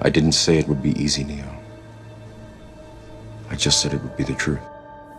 I 0.00 0.10
didn't 0.10 0.32
say 0.32 0.58
it 0.58 0.68
would 0.68 0.82
be 0.82 0.92
easy, 1.00 1.24
Neo. 1.24 1.56
I 3.50 3.56
just 3.56 3.80
said 3.80 3.94
it 3.94 4.02
would 4.02 4.16
be 4.16 4.24
the 4.24 4.34
truth. 4.34 4.60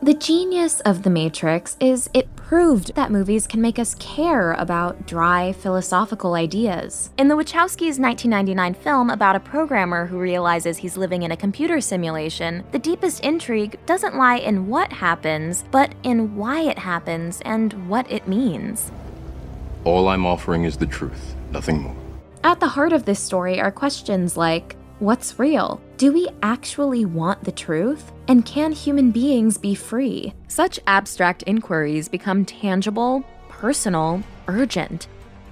The 0.01 0.13
genius 0.13 0.79
of 0.81 1.01
The 1.01 1.09
Matrix 1.09 1.75
is 1.79 2.07
it 2.13 2.33
proved 2.35 2.93
that 2.93 3.11
movies 3.11 3.47
can 3.47 3.61
make 3.61 3.79
us 3.79 3.95
care 3.95 4.53
about 4.53 5.07
dry, 5.07 5.51
philosophical 5.53 6.35
ideas. 6.35 7.09
In 7.17 7.29
the 7.29 7.35
Wachowskis' 7.35 7.99
1999 7.99 8.75
film 8.75 9.09
about 9.09 9.35
a 9.35 9.39
programmer 9.39 10.05
who 10.05 10.19
realizes 10.19 10.77
he's 10.77 10.97
living 10.97 11.23
in 11.23 11.31
a 11.31 11.35
computer 11.35 11.81
simulation, 11.81 12.63
the 12.71 12.79
deepest 12.79 13.21
intrigue 13.21 13.79
doesn't 13.87 14.15
lie 14.15 14.37
in 14.37 14.67
what 14.67 14.93
happens, 14.93 15.65
but 15.71 15.93
in 16.03 16.35
why 16.35 16.61
it 16.61 16.77
happens 16.77 17.41
and 17.41 17.89
what 17.89 18.09
it 18.11 18.27
means. 18.27 18.91
All 19.83 20.07
I'm 20.09 20.27
offering 20.27 20.63
is 20.63 20.77
the 20.77 20.85
truth, 20.85 21.35
nothing 21.51 21.81
more. 21.81 22.06
At 22.47 22.61
the 22.61 22.67
heart 22.69 22.93
of 22.93 23.03
this 23.03 23.19
story 23.19 23.59
are 23.59 23.73
questions 23.73 24.37
like 24.37 24.77
What's 24.99 25.37
real? 25.37 25.81
Do 25.97 26.13
we 26.13 26.29
actually 26.41 27.03
want 27.03 27.43
the 27.43 27.51
truth? 27.51 28.13
And 28.29 28.45
can 28.45 28.71
human 28.71 29.11
beings 29.11 29.57
be 29.57 29.75
free? 29.75 30.33
Such 30.47 30.79
abstract 30.87 31.43
inquiries 31.45 32.07
become 32.07 32.45
tangible, 32.45 33.25
personal, 33.49 34.23
urgent. 34.47 35.09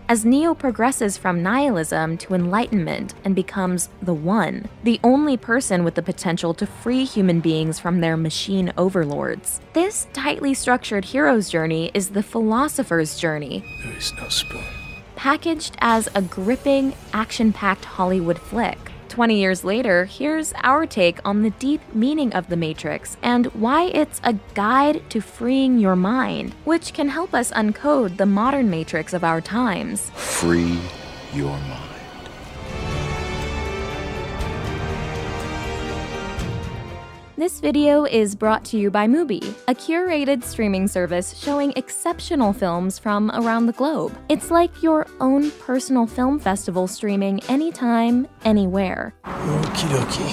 As 0.07 0.23
Neo 0.23 0.55
progresses 0.55 1.17
from 1.17 1.43
nihilism 1.43 2.17
to 2.19 2.33
enlightenment 2.33 3.13
and 3.25 3.35
becomes 3.35 3.89
the 4.01 4.13
One, 4.13 4.69
the 4.85 5.01
only 5.03 5.35
person 5.35 5.83
with 5.83 5.95
the 5.95 6.01
potential 6.01 6.53
to 6.53 6.65
free 6.65 7.03
human 7.03 7.41
beings 7.41 7.77
from 7.77 7.99
their 7.99 8.15
machine 8.15 8.71
overlords. 8.77 9.59
This 9.73 10.07
tightly 10.13 10.53
structured 10.53 11.03
hero's 11.03 11.49
journey 11.49 11.91
is 11.93 12.11
the 12.11 12.23
philosopher's 12.23 13.17
journey. 13.17 13.65
There 13.83 13.97
is 13.97 14.13
no 14.13 14.29
spoon. 14.29 14.63
Packaged 15.25 15.75
as 15.79 16.07
a 16.13 16.21
gripping, 16.21 16.93
action 17.11 17.51
packed 17.51 17.83
Hollywood 17.83 18.37
flick. 18.37 18.77
20 19.09 19.39
years 19.39 19.63
later, 19.63 20.05
here's 20.05 20.53
our 20.61 20.85
take 20.85 21.17
on 21.25 21.41
the 21.41 21.49
deep 21.49 21.81
meaning 21.95 22.31
of 22.33 22.47
The 22.47 22.55
Matrix 22.55 23.17
and 23.23 23.47
why 23.47 23.85
it's 23.85 24.21
a 24.23 24.33
guide 24.53 25.01
to 25.09 25.21
freeing 25.21 25.79
your 25.79 25.95
mind, 25.95 26.53
which 26.63 26.93
can 26.93 27.09
help 27.09 27.33
us 27.33 27.49
uncode 27.53 28.17
the 28.17 28.27
modern 28.27 28.69
matrix 28.69 29.13
of 29.13 29.23
our 29.23 29.41
times. 29.41 30.11
Free 30.11 30.79
your 31.33 31.57
mind. 31.57 31.84
This 37.37 37.59
video 37.59 38.05
is 38.05 38.33
brought 38.33 38.63
to 38.65 38.77
you 38.77 38.89
by 38.89 39.07
Mubi, 39.07 39.43
a 39.67 39.75
curated 39.75 40.41
streaming 40.41 40.87
service 40.87 41.37
showing 41.37 41.73
exceptional 41.75 42.53
films 42.53 42.97
from 42.97 43.29
around 43.31 43.65
the 43.65 43.73
globe. 43.73 44.17
It's 44.29 44.51
like 44.51 44.81
your 44.81 45.05
own 45.19 45.51
personal 45.51 46.07
film 46.07 46.39
festival 46.39 46.87
streaming 46.87 47.43
anytime, 47.49 48.25
anywhere. 48.45 49.13
Okie 49.25 49.89
dokie. 49.89 50.31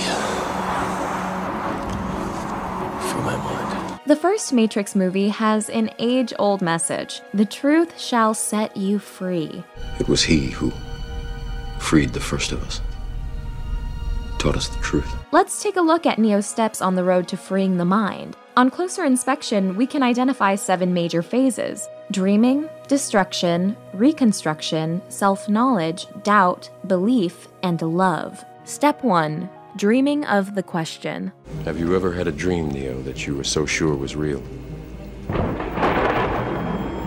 For 3.11 3.21
my 3.23 3.37
mind. 3.37 4.01
The 4.07 4.15
first 4.15 4.53
Matrix 4.53 4.95
movie 4.95 5.31
has 5.31 5.69
an 5.71 5.91
age 5.99 6.33
old 6.39 6.63
message 6.63 7.21
the 7.35 7.45
truth 7.45 7.99
shall 7.99 8.33
set 8.33 8.77
you 8.77 9.01
free. 9.01 9.65
It 9.99 10.09
was 10.09 10.23
he 10.23 10.51
who 10.51 10.73
freed 11.81 12.11
the 12.11 12.21
first 12.21 12.53
of 12.53 12.63
us, 12.63 12.81
taught 14.43 14.57
us 14.57 14.69
the 14.69 14.83
truth. 14.83 15.15
Let's 15.31 15.63
take 15.63 15.77
a 15.77 15.81
look 15.81 16.05
at 16.05 16.19
Neo's 16.19 16.47
steps 16.47 16.83
on 16.83 16.97
the 16.97 17.05
road 17.05 17.29
to 17.29 17.37
freeing 17.37 17.77
the 17.77 17.85
mind. 17.85 18.37
On 18.57 18.71
closer 18.71 19.05
inspection, 19.05 19.77
we 19.77 19.87
can 19.87 20.03
identify 20.03 20.57
seven 20.57 20.93
major 20.93 21.23
phases 21.23 21.89
dreaming, 22.11 22.69
destruction, 22.89 23.77
reconstruction, 23.95 25.01
self 25.09 25.49
knowledge, 25.49 26.07
doubt, 26.25 26.69
belief, 26.89 27.49
and 27.63 27.81
love. 27.81 28.45
Step 28.65 29.03
1 29.05 29.49
Dreaming 29.77 30.25
of 30.27 30.55
the 30.55 30.63
question. 30.63 31.33
Have 31.65 31.79
you 31.79 31.95
ever 31.95 32.13
had 32.13 32.27
a 32.27 32.33
dream, 32.33 32.69
Neo, 32.71 33.01
that 33.03 33.27
you 33.27 33.37
were 33.37 33.45
so 33.45 33.65
sure 33.65 33.95
was 33.95 34.17
real? 34.17 34.41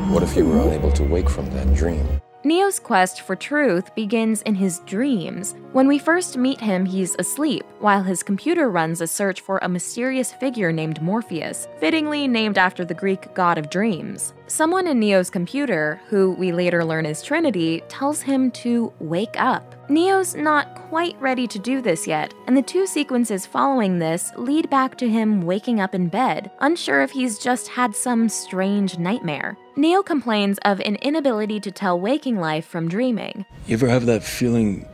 What 0.10 0.24
if 0.24 0.36
you 0.36 0.48
were 0.48 0.62
unable 0.62 0.92
to 0.94 1.04
wake 1.04 1.30
from 1.30 1.50
that 1.52 1.76
dream? 1.76 2.08
Neo's 2.46 2.80
quest 2.80 3.22
for 3.22 3.36
truth 3.36 3.96
begins 3.96 4.44
in 4.44 4.54
his 4.54 4.78
dreams. 4.86 5.56
When 5.72 5.88
we 5.88 5.98
first 5.98 6.38
meet 6.38 6.62
him, 6.62 6.86
he's 6.86 7.16
asleep, 7.18 7.66
while 7.80 8.04
his 8.04 8.22
computer 8.22 8.70
runs 8.70 9.02
a 9.02 9.08
search 9.08 9.42
for 9.42 9.58
a 9.58 9.68
mysterious 9.68 10.32
figure 10.32 10.72
named 10.72 11.02
Morpheus, 11.02 11.68
fittingly 11.80 12.28
named 12.28 12.60
after 12.60 12.86
the 12.86 12.94
Greek 12.94 13.34
god 13.34 13.58
of 13.58 13.72
dreams. 13.72 14.36
Someone 14.48 14.86
in 14.86 15.00
Neo's 15.00 15.32
computer, 15.32 16.00
who 16.08 16.34
we 16.34 16.52
later 16.52 16.86
learn 16.86 17.08
is 17.08 17.24
Trinity, 17.24 17.82
tells 17.88 18.22
him 18.22 18.52
to 18.52 18.94
wake 19.00 19.34
up. 19.40 19.90
Neo's 19.90 20.36
not 20.36 20.76
quite 20.76 21.20
ready 21.20 21.48
to 21.48 21.58
do 21.58 21.82
this 21.82 22.06
yet, 22.06 22.32
and 22.46 22.56
the 22.56 22.62
two 22.62 22.86
sequences 22.86 23.48
following 23.48 23.98
this 23.98 24.32
lead 24.38 24.70
back 24.70 25.00
to 25.00 25.10
him 25.10 25.42
waking 25.42 25.80
up 25.80 25.96
in 25.96 26.10
bed, 26.10 26.52
unsure 26.60 27.02
if 27.02 27.10
he's 27.10 27.40
just 27.40 27.68
had 27.70 27.96
some 27.96 28.30
strange 28.30 29.00
nightmare. 29.00 29.58
Neo 29.78 30.04
complains 30.04 30.60
of 30.60 30.80
an 30.82 30.98
inability 30.98 31.60
to 31.62 31.72
tell 31.72 32.00
waking 32.00 32.40
life 32.40 32.68
from 32.68 32.88
dreaming. 32.88 33.46
You 33.66 33.74
ever 33.74 33.88
have 33.88 34.06
that 34.06 34.24
feeling 34.24 34.88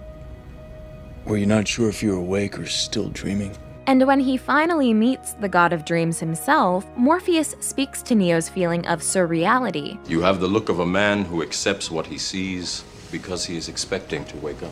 where 1.25 1.37
you're 1.37 1.45
not 1.45 1.67
sure 1.67 1.89
if 1.89 2.01
you're 2.01 2.15
awake 2.15 2.57
or 2.57 2.67
still 2.67 3.09
dreaming? 3.09 3.57
And 3.91 4.07
when 4.07 4.21
he 4.21 4.37
finally 4.37 4.93
meets 4.93 5.33
the 5.33 5.49
god 5.49 5.73
of 5.73 5.83
dreams 5.83 6.17
himself, 6.17 6.87
Morpheus 6.95 7.57
speaks 7.59 8.01
to 8.03 8.15
Neo's 8.15 8.47
feeling 8.47 8.87
of 8.87 9.01
surreality. 9.01 9.99
You 10.09 10.21
have 10.21 10.39
the 10.39 10.47
look 10.47 10.69
of 10.69 10.79
a 10.79 10.85
man 10.85 11.25
who 11.25 11.43
accepts 11.43 11.91
what 11.91 12.07
he 12.07 12.17
sees 12.17 12.85
because 13.11 13.43
he 13.43 13.57
is 13.57 13.67
expecting 13.67 14.23
to 14.23 14.37
wake 14.37 14.63
up. 14.63 14.71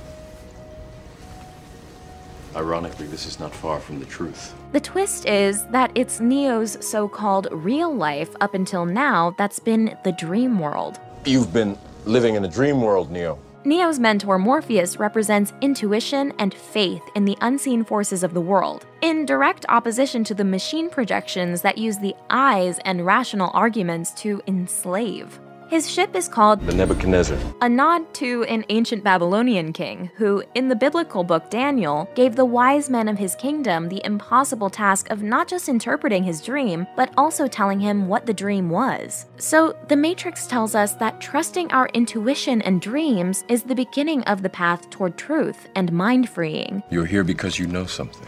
Ironically, 2.56 3.08
this 3.08 3.26
is 3.26 3.42
not 3.42 3.54
far 3.54 3.82
from 3.82 4.00
the 4.00 4.06
truth. 4.06 4.56
The 4.72 4.80
twist 4.80 5.26
is 5.26 5.66
that 5.66 5.92
it's 5.96 6.22
Neo's 6.22 6.78
so 6.80 7.10
called 7.10 7.50
real 7.52 7.94
life 7.94 8.34
up 8.40 8.54
until 8.54 8.86
now 8.86 9.36
that's 9.38 9.60
been 9.60 9.98
the 10.06 10.14
dream 10.14 10.60
world. 10.60 10.98
You've 11.26 11.52
been 11.52 11.78
living 12.06 12.36
in 12.36 12.46
a 12.46 12.50
dream 12.50 12.82
world, 12.82 13.12
Neo. 13.12 13.38
Neo's 13.66 14.00
mentor 14.00 14.40
Morpheus 14.40 14.98
represents 14.98 15.52
intuition 15.60 16.32
and 16.40 16.54
faith 16.54 17.02
in 17.14 17.26
the 17.26 17.38
unseen 17.42 17.84
forces 17.84 18.24
of 18.24 18.34
the 18.34 18.40
world, 18.40 18.86
in 19.02 19.26
direct 19.26 19.66
opposition 19.68 20.24
to 20.24 20.34
the 20.34 20.46
machine 20.46 20.90
projections 20.90 21.62
that 21.62 21.78
use 21.78 21.98
the 21.98 22.16
eyes 22.30 22.80
and 22.86 23.06
rational 23.06 23.52
arguments 23.54 24.12
to 24.12 24.42
enslave. 24.48 25.42
His 25.70 25.88
ship 25.88 26.16
is 26.16 26.28
called 26.28 26.66
The 26.66 26.74
Nebuchadnezzar. 26.74 27.38
a 27.62 27.70
nod 27.70 28.12
to 28.16 28.44
an 28.46 28.66
ancient 28.70 29.04
Babylonian 29.04 29.72
king 29.72 30.10
who, 30.16 30.44
in 30.56 30.68
the 30.68 30.76
biblical 30.76 31.24
book 31.24 31.52
Daniel, 31.52 32.10
gave 32.16 32.36
the 32.36 32.44
wise 32.44 32.90
men 32.90 33.08
of 33.08 33.20
his 33.20 33.36
kingdom 33.36 33.88
the 33.88 34.04
impossible 34.04 34.72
task 34.72 35.12
of 35.12 35.22
not 35.22 35.48
just 35.48 35.70
interpreting 35.70 36.24
his 36.24 36.42
dream, 36.42 36.88
but 36.96 37.14
also 37.16 37.48
telling 37.48 37.80
him 37.80 38.08
what 38.08 38.26
the 38.26 38.34
dream 38.34 38.72
was. 38.72 39.28
So, 39.38 39.78
The 39.90 39.96
Matrix 39.96 40.48
tells 40.48 40.74
us 40.74 40.94
that 40.94 41.22
trusting 41.22 41.72
our 41.72 41.88
intuition 41.94 42.64
and 42.64 42.82
dreams 42.82 43.44
is 43.48 43.62
the 43.62 43.76
beginning 43.76 44.24
of 44.24 44.42
the 44.42 44.50
path 44.50 44.90
toward 44.90 45.20
truth 45.20 45.70
and 45.76 45.92
mind 45.92 46.30
freeing. 46.30 46.82
You're 46.90 47.06
here 47.06 47.24
because 47.24 47.60
you 47.60 47.68
know 47.68 47.86
something. 47.86 48.28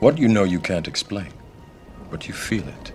What 0.00 0.16
you 0.16 0.28
know 0.28 0.44
you 0.44 0.60
can't 0.60 0.88
explain, 0.88 1.28
but 2.10 2.26
you 2.26 2.32
feel 2.32 2.66
it. 2.66 2.92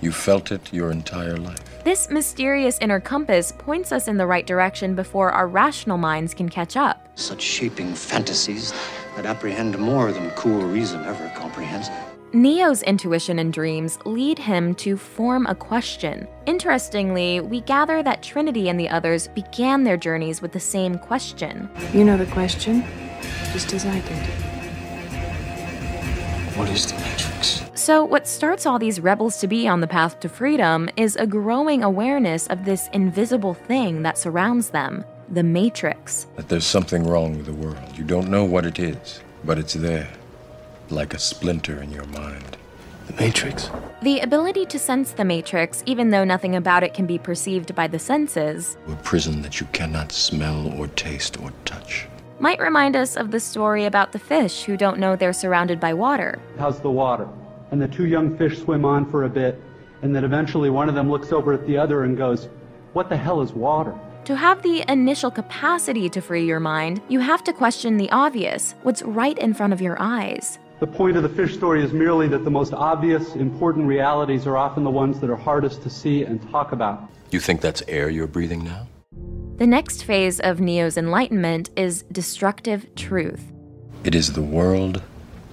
You 0.00 0.10
felt 0.10 0.50
it 0.50 0.72
your 0.72 0.90
entire 0.90 1.36
life. 1.36 1.60
This 1.86 2.10
mysterious 2.10 2.80
inner 2.80 2.98
compass 2.98 3.52
points 3.52 3.92
us 3.92 4.08
in 4.08 4.16
the 4.16 4.26
right 4.26 4.44
direction 4.44 4.96
before 4.96 5.30
our 5.30 5.46
rational 5.46 5.98
minds 5.98 6.34
can 6.34 6.48
catch 6.48 6.76
up. 6.76 7.06
Such 7.14 7.40
shaping 7.40 7.94
fantasies 7.94 8.74
that 9.14 9.24
apprehend 9.24 9.78
more 9.78 10.10
than 10.10 10.32
cool 10.32 10.62
reason 10.62 11.04
ever 11.04 11.28
comprehends. 11.36 11.88
Neo's 12.32 12.82
intuition 12.82 13.38
and 13.38 13.52
dreams 13.52 14.00
lead 14.04 14.36
him 14.36 14.74
to 14.74 14.96
form 14.96 15.46
a 15.46 15.54
question. 15.54 16.26
Interestingly, 16.46 17.38
we 17.38 17.60
gather 17.60 18.02
that 18.02 18.20
Trinity 18.20 18.68
and 18.68 18.80
the 18.80 18.88
others 18.88 19.28
began 19.28 19.84
their 19.84 19.96
journeys 19.96 20.42
with 20.42 20.50
the 20.50 20.58
same 20.58 20.98
question. 20.98 21.70
You 21.92 22.02
know 22.02 22.16
the 22.16 22.26
question, 22.26 22.82
just 23.52 23.72
as 23.72 23.86
I 23.86 24.00
did. 24.00 24.26
What 26.56 26.68
is 26.68 26.90
the 26.90 26.98
Matrix? 26.98 27.65
So, 27.86 28.02
what 28.02 28.26
starts 28.26 28.66
all 28.66 28.80
these 28.80 28.98
rebels 28.98 29.36
to 29.36 29.46
be 29.46 29.68
on 29.68 29.80
the 29.80 29.86
path 29.86 30.18
to 30.18 30.28
freedom 30.28 30.90
is 30.96 31.14
a 31.14 31.24
growing 31.24 31.84
awareness 31.84 32.48
of 32.48 32.64
this 32.64 32.88
invisible 32.92 33.54
thing 33.54 34.02
that 34.02 34.18
surrounds 34.18 34.70
them 34.70 35.04
the 35.28 35.44
Matrix. 35.44 36.26
That 36.34 36.48
there's 36.48 36.66
something 36.66 37.06
wrong 37.06 37.36
with 37.36 37.46
the 37.46 37.52
world. 37.52 37.78
You 37.96 38.02
don't 38.02 38.28
know 38.28 38.42
what 38.42 38.66
it 38.66 38.80
is, 38.80 39.20
but 39.44 39.56
it's 39.56 39.74
there, 39.74 40.08
like 40.90 41.14
a 41.14 41.18
splinter 41.20 41.80
in 41.80 41.92
your 41.92 42.06
mind. 42.06 42.56
The 43.06 43.12
Matrix? 43.22 43.70
The 44.02 44.18
ability 44.18 44.66
to 44.66 44.80
sense 44.80 45.12
the 45.12 45.24
Matrix, 45.24 45.84
even 45.86 46.10
though 46.10 46.24
nothing 46.24 46.56
about 46.56 46.82
it 46.82 46.92
can 46.92 47.06
be 47.06 47.18
perceived 47.18 47.72
by 47.76 47.86
the 47.86 48.00
senses, 48.00 48.76
A 48.88 48.96
prison 48.96 49.42
that 49.42 49.60
you 49.60 49.66
cannot 49.72 50.10
smell 50.10 50.74
or 50.76 50.88
taste 50.88 51.40
or 51.40 51.52
touch. 51.64 52.08
might 52.40 52.58
remind 52.58 52.96
us 52.96 53.16
of 53.16 53.30
the 53.30 53.38
story 53.38 53.84
about 53.84 54.10
the 54.10 54.18
fish 54.18 54.64
who 54.64 54.76
don't 54.76 54.98
know 54.98 55.14
they're 55.14 55.32
surrounded 55.32 55.78
by 55.78 55.94
water. 55.94 56.40
How's 56.58 56.80
the 56.80 56.90
water? 56.90 57.28
And 57.70 57.80
the 57.80 57.88
two 57.88 58.06
young 58.06 58.36
fish 58.36 58.58
swim 58.58 58.84
on 58.84 59.10
for 59.10 59.24
a 59.24 59.28
bit, 59.28 59.60
and 60.02 60.14
then 60.14 60.24
eventually 60.24 60.70
one 60.70 60.88
of 60.88 60.94
them 60.94 61.10
looks 61.10 61.32
over 61.32 61.52
at 61.52 61.66
the 61.66 61.76
other 61.76 62.04
and 62.04 62.16
goes, 62.16 62.48
What 62.92 63.08
the 63.08 63.16
hell 63.16 63.40
is 63.40 63.52
water? 63.52 63.98
To 64.26 64.36
have 64.36 64.62
the 64.62 64.84
initial 64.90 65.30
capacity 65.30 66.08
to 66.08 66.20
free 66.20 66.44
your 66.44 66.60
mind, 66.60 67.00
you 67.08 67.20
have 67.20 67.44
to 67.44 67.52
question 67.52 67.96
the 67.96 68.10
obvious, 68.10 68.74
what's 68.82 69.02
right 69.02 69.38
in 69.38 69.54
front 69.54 69.72
of 69.72 69.80
your 69.80 69.96
eyes. 70.00 70.58
The 70.78 70.86
point 70.86 71.16
of 71.16 71.22
the 71.22 71.28
fish 71.28 71.54
story 71.54 71.82
is 71.82 71.92
merely 71.92 72.28
that 72.28 72.44
the 72.44 72.50
most 72.50 72.74
obvious, 72.74 73.34
important 73.34 73.86
realities 73.86 74.46
are 74.46 74.56
often 74.56 74.84
the 74.84 74.90
ones 74.90 75.20
that 75.20 75.30
are 75.30 75.36
hardest 75.36 75.82
to 75.84 75.90
see 75.90 76.24
and 76.24 76.42
talk 76.50 76.72
about. 76.72 77.08
You 77.30 77.40
think 77.40 77.60
that's 77.60 77.82
air 77.88 78.10
you're 78.10 78.26
breathing 78.26 78.64
now? 78.64 78.86
The 79.56 79.66
next 79.66 80.02
phase 80.02 80.38
of 80.40 80.60
Neo's 80.60 80.98
enlightenment 80.98 81.70
is 81.76 82.02
destructive 82.12 82.94
truth. 82.94 83.52
It 84.04 84.14
is 84.14 84.34
the 84.34 84.42
world 84.42 85.02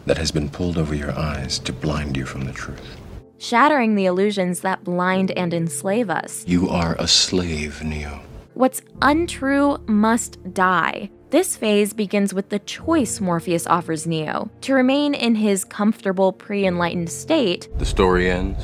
that 0.06 0.18
has 0.18 0.32
been 0.32 0.50
pulled 0.50 0.78
over 0.78 0.94
your 0.96 1.18
eyes 1.18 1.60
to 1.60 1.74
blind 1.74 2.18
you 2.18 2.26
from 2.26 2.46
the 2.46 2.52
truth. 2.54 2.98
shattering 3.38 3.96
the 3.96 4.06
illusions 4.06 4.62
that 4.62 4.84
blind 4.84 5.32
and 5.32 5.54
enslave 5.54 6.10
us. 6.10 6.46
You 6.48 6.70
are 6.70 6.96
a 6.98 7.08
slave, 7.08 7.84
Neo. 7.84 8.22
What's 8.54 8.82
untrue 9.02 9.78
must 9.88 10.38
die. 10.54 11.10
This 11.32 11.58
phase 11.58 11.94
begins 11.94 12.34
with 12.34 12.50
the 12.50 12.60
choice 12.60 13.20
Morpheus 13.20 13.66
offers 13.68 14.06
Neo 14.08 14.50
to 14.62 14.74
remain 14.74 15.14
in 15.14 15.36
his 15.36 15.66
comfortable 15.66 16.32
pre 16.32 16.66
enlightened 16.66 17.10
state 17.10 17.68
The 17.80 17.86
story 17.86 18.30
ends. 18.30 18.64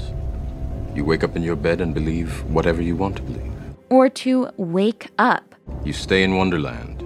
You 0.96 1.04
wake 1.04 1.24
up 1.24 1.36
in 1.36 1.44
your 1.44 1.56
bed 1.56 1.82
and 1.82 1.94
believe 1.94 2.44
whatever 2.46 2.82
you 2.82 2.96
want 2.96 3.16
to 3.18 3.22
believe. 3.24 3.52
or 3.90 4.08
to 4.10 4.50
wake 4.58 5.08
up. 5.18 5.56
You 5.84 5.94
stay 5.94 6.24
in 6.24 6.36
Wonderland, 6.36 7.02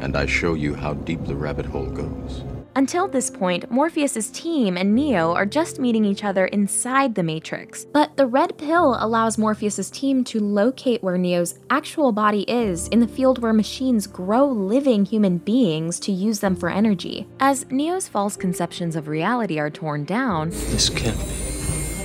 and 0.00 0.16
I 0.16 0.26
show 0.26 0.54
you 0.54 0.74
how 0.74 0.94
deep 0.94 1.24
the 1.24 1.36
rabbit 1.36 1.66
hole 1.66 1.86
goes. 1.86 2.42
Until 2.76 3.08
this 3.08 3.30
point, 3.30 3.70
Morpheus's 3.70 4.28
team 4.28 4.76
and 4.76 4.94
Neo 4.94 5.32
are 5.32 5.46
just 5.46 5.78
meeting 5.78 6.04
each 6.04 6.24
other 6.24 6.44
inside 6.44 7.14
the 7.14 7.22
Matrix. 7.22 7.86
But 7.86 8.14
the 8.18 8.26
red 8.26 8.58
pill 8.58 8.98
allows 9.00 9.38
Morpheus's 9.38 9.90
team 9.90 10.22
to 10.24 10.40
locate 10.40 11.02
where 11.02 11.16
Neo's 11.16 11.58
actual 11.70 12.12
body 12.12 12.42
is 12.42 12.88
in 12.88 13.00
the 13.00 13.08
field 13.08 13.38
where 13.38 13.54
machines 13.54 14.06
grow 14.06 14.44
living 14.44 15.06
human 15.06 15.38
beings 15.38 15.98
to 16.00 16.12
use 16.12 16.40
them 16.40 16.54
for 16.54 16.68
energy. 16.68 17.26
As 17.40 17.64
Neo's 17.70 18.08
false 18.08 18.36
conceptions 18.36 18.94
of 18.94 19.08
reality 19.08 19.58
are 19.58 19.70
torn 19.70 20.04
down, 20.04 20.50
This 20.50 20.90
can't 20.90 21.18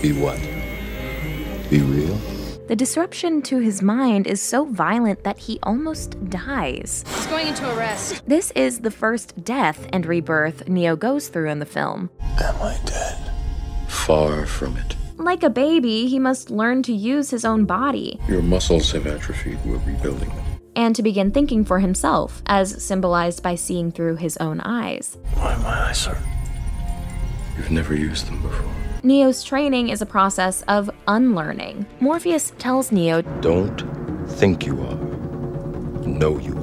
be. 0.02 0.14
Be 0.14 0.22
what? 0.22 0.40
Be 1.70 1.82
real? 1.82 2.41
The 2.68 2.76
disruption 2.76 3.42
to 3.44 3.58
his 3.60 3.82
mind 3.82 4.28
is 4.28 4.42
so 4.42 4.66
violent 4.66 5.24
that 5.24 5.38
he 5.40 5.60
almost 5.64 6.16
dies. 6.30 7.04
He's 7.16 7.28
going 7.28 7.48
into 7.48 7.70
arrest. 7.78 8.22
This 8.28 8.52
is 8.52 8.80
the 8.80 8.92
first 8.92 9.44
death 9.44 9.88
and 9.92 10.06
rebirth 10.06 10.68
Neo 10.70 10.96
goes 10.96 11.28
through 11.28 11.50
in 11.50 11.60
the 11.60 11.66
film. 11.66 12.10
Am 12.42 12.56
I 12.62 12.78
dead? 12.86 13.18
Far 13.90 14.46
from 14.46 14.78
it. 14.78 14.96
Like 15.18 15.44
a 15.44 15.50
baby, 15.50 16.08
he 16.08 16.18
must 16.18 16.50
learn 16.50 16.82
to 16.84 16.94
use 16.94 17.30
his 17.30 17.46
own 17.46 17.66
body 17.66 18.20
Your 18.28 18.42
muscles 18.42 18.92
have 18.94 19.06
atrophied. 19.06 19.60
We're 19.66 19.78
rebuilding 19.80 20.30
them. 20.30 20.46
and 20.76 20.96
to 20.96 21.04
begin 21.04 21.32
thinking 21.32 21.66
for 21.66 21.80
himself, 21.80 22.42
as 22.46 22.82
symbolized 22.84 23.44
by 23.44 23.56
seeing 23.56 23.92
through 23.92 24.16
his 24.16 24.38
own 24.38 24.62
eyes. 24.62 25.18
Why 25.36 25.56
my 25.58 25.90
eyes 25.90 26.06
hurt? 26.06 26.18
You've 27.58 27.72
never 27.72 27.94
used 27.94 28.28
them 28.28 28.42
before. 28.42 28.74
Neo's 29.04 29.44
training 29.44 29.90
is 29.90 30.04
a 30.04 30.06
process 30.06 30.62
of 30.68 30.88
unlearning. 31.08 31.88
Morpheus 32.00 32.54
tells 32.60 32.92
Neo 32.92 33.24
Don't 33.42 33.82
think 34.30 34.64
you 34.64 34.80
are. 34.80 34.96
Know 36.06 36.38
you 36.38 36.61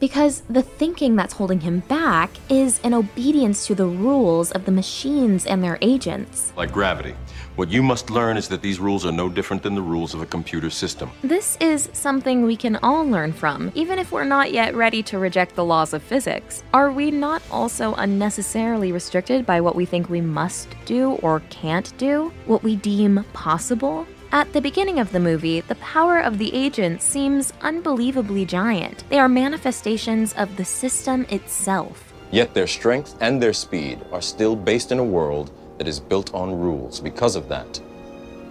because 0.00 0.42
the 0.50 0.62
thinking 0.62 1.16
that's 1.16 1.34
holding 1.34 1.60
him 1.60 1.80
back 1.80 2.30
is 2.48 2.80
an 2.84 2.94
obedience 2.94 3.66
to 3.66 3.74
the 3.74 3.86
rules 3.86 4.50
of 4.52 4.64
the 4.64 4.72
machines 4.72 5.46
and 5.46 5.62
their 5.62 5.78
agents. 5.80 6.52
Like 6.56 6.72
gravity. 6.72 7.14
What 7.56 7.70
you 7.70 7.84
must 7.84 8.10
learn 8.10 8.36
is 8.36 8.48
that 8.48 8.62
these 8.62 8.80
rules 8.80 9.06
are 9.06 9.12
no 9.12 9.28
different 9.28 9.62
than 9.62 9.76
the 9.76 9.82
rules 9.82 10.12
of 10.12 10.20
a 10.20 10.26
computer 10.26 10.70
system. 10.70 11.10
This 11.22 11.56
is 11.60 11.88
something 11.92 12.42
we 12.42 12.56
can 12.56 12.76
all 12.82 13.06
learn 13.06 13.32
from, 13.32 13.70
even 13.76 14.00
if 14.00 14.10
we're 14.10 14.24
not 14.24 14.52
yet 14.52 14.74
ready 14.74 15.04
to 15.04 15.20
reject 15.20 15.54
the 15.54 15.64
laws 15.64 15.94
of 15.94 16.02
physics. 16.02 16.64
Are 16.74 16.90
we 16.90 17.12
not 17.12 17.42
also 17.52 17.94
unnecessarily 17.94 18.90
restricted 18.90 19.46
by 19.46 19.60
what 19.60 19.76
we 19.76 19.86
think 19.86 20.10
we 20.10 20.20
must 20.20 20.68
do 20.84 21.12
or 21.22 21.40
can't 21.50 21.96
do? 21.96 22.32
What 22.46 22.64
we 22.64 22.74
deem 22.74 23.24
possible? 23.32 24.04
At 24.34 24.52
the 24.52 24.60
beginning 24.60 24.98
of 24.98 25.12
the 25.12 25.20
movie, 25.20 25.60
the 25.60 25.76
power 25.76 26.18
of 26.18 26.38
the 26.38 26.52
agents 26.52 27.04
seems 27.04 27.52
unbelievably 27.62 28.46
giant. 28.46 29.08
They 29.08 29.20
are 29.20 29.28
manifestations 29.28 30.32
of 30.32 30.56
the 30.56 30.64
system 30.64 31.24
itself. 31.28 32.12
Yet 32.32 32.52
their 32.52 32.66
strength 32.66 33.16
and 33.20 33.40
their 33.40 33.52
speed 33.52 34.00
are 34.10 34.20
still 34.20 34.56
based 34.56 34.90
in 34.90 34.98
a 34.98 35.04
world 35.04 35.52
that 35.78 35.86
is 35.86 36.00
built 36.00 36.34
on 36.34 36.58
rules. 36.58 36.98
Because 36.98 37.36
of 37.36 37.48
that, 37.48 37.80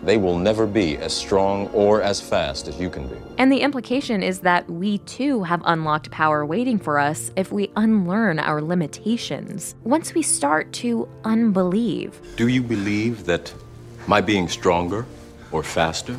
they 0.03 0.15
will 0.15 0.37
never 0.37 0.65
be 0.65 0.95
as 0.99 1.13
strong 1.13 1.67
or 1.73 2.01
as 2.01 2.21
fast 2.21 2.69
as 2.69 2.79
you 2.79 2.89
can 2.89 3.05
be. 3.09 3.17
And 3.37 3.51
the 3.51 3.59
implication 3.59 4.23
is 4.23 4.39
that 4.39 4.65
we 4.69 4.99
too 4.99 5.43
have 5.43 5.61
unlocked 5.65 6.09
power 6.11 6.45
waiting 6.45 6.79
for 6.79 6.97
us 6.97 7.29
if 7.35 7.51
we 7.51 7.69
unlearn 7.75 8.39
our 8.39 8.61
limitations. 8.61 9.75
Once 9.83 10.13
we 10.13 10.21
start 10.21 10.71
to 10.83 11.09
unbelieve. 11.25 12.21
Do 12.37 12.47
you 12.47 12.63
believe 12.63 13.25
that 13.25 13.53
my 14.07 14.21
being 14.21 14.47
stronger 14.47 15.05
or 15.53 15.63
faster 15.63 16.17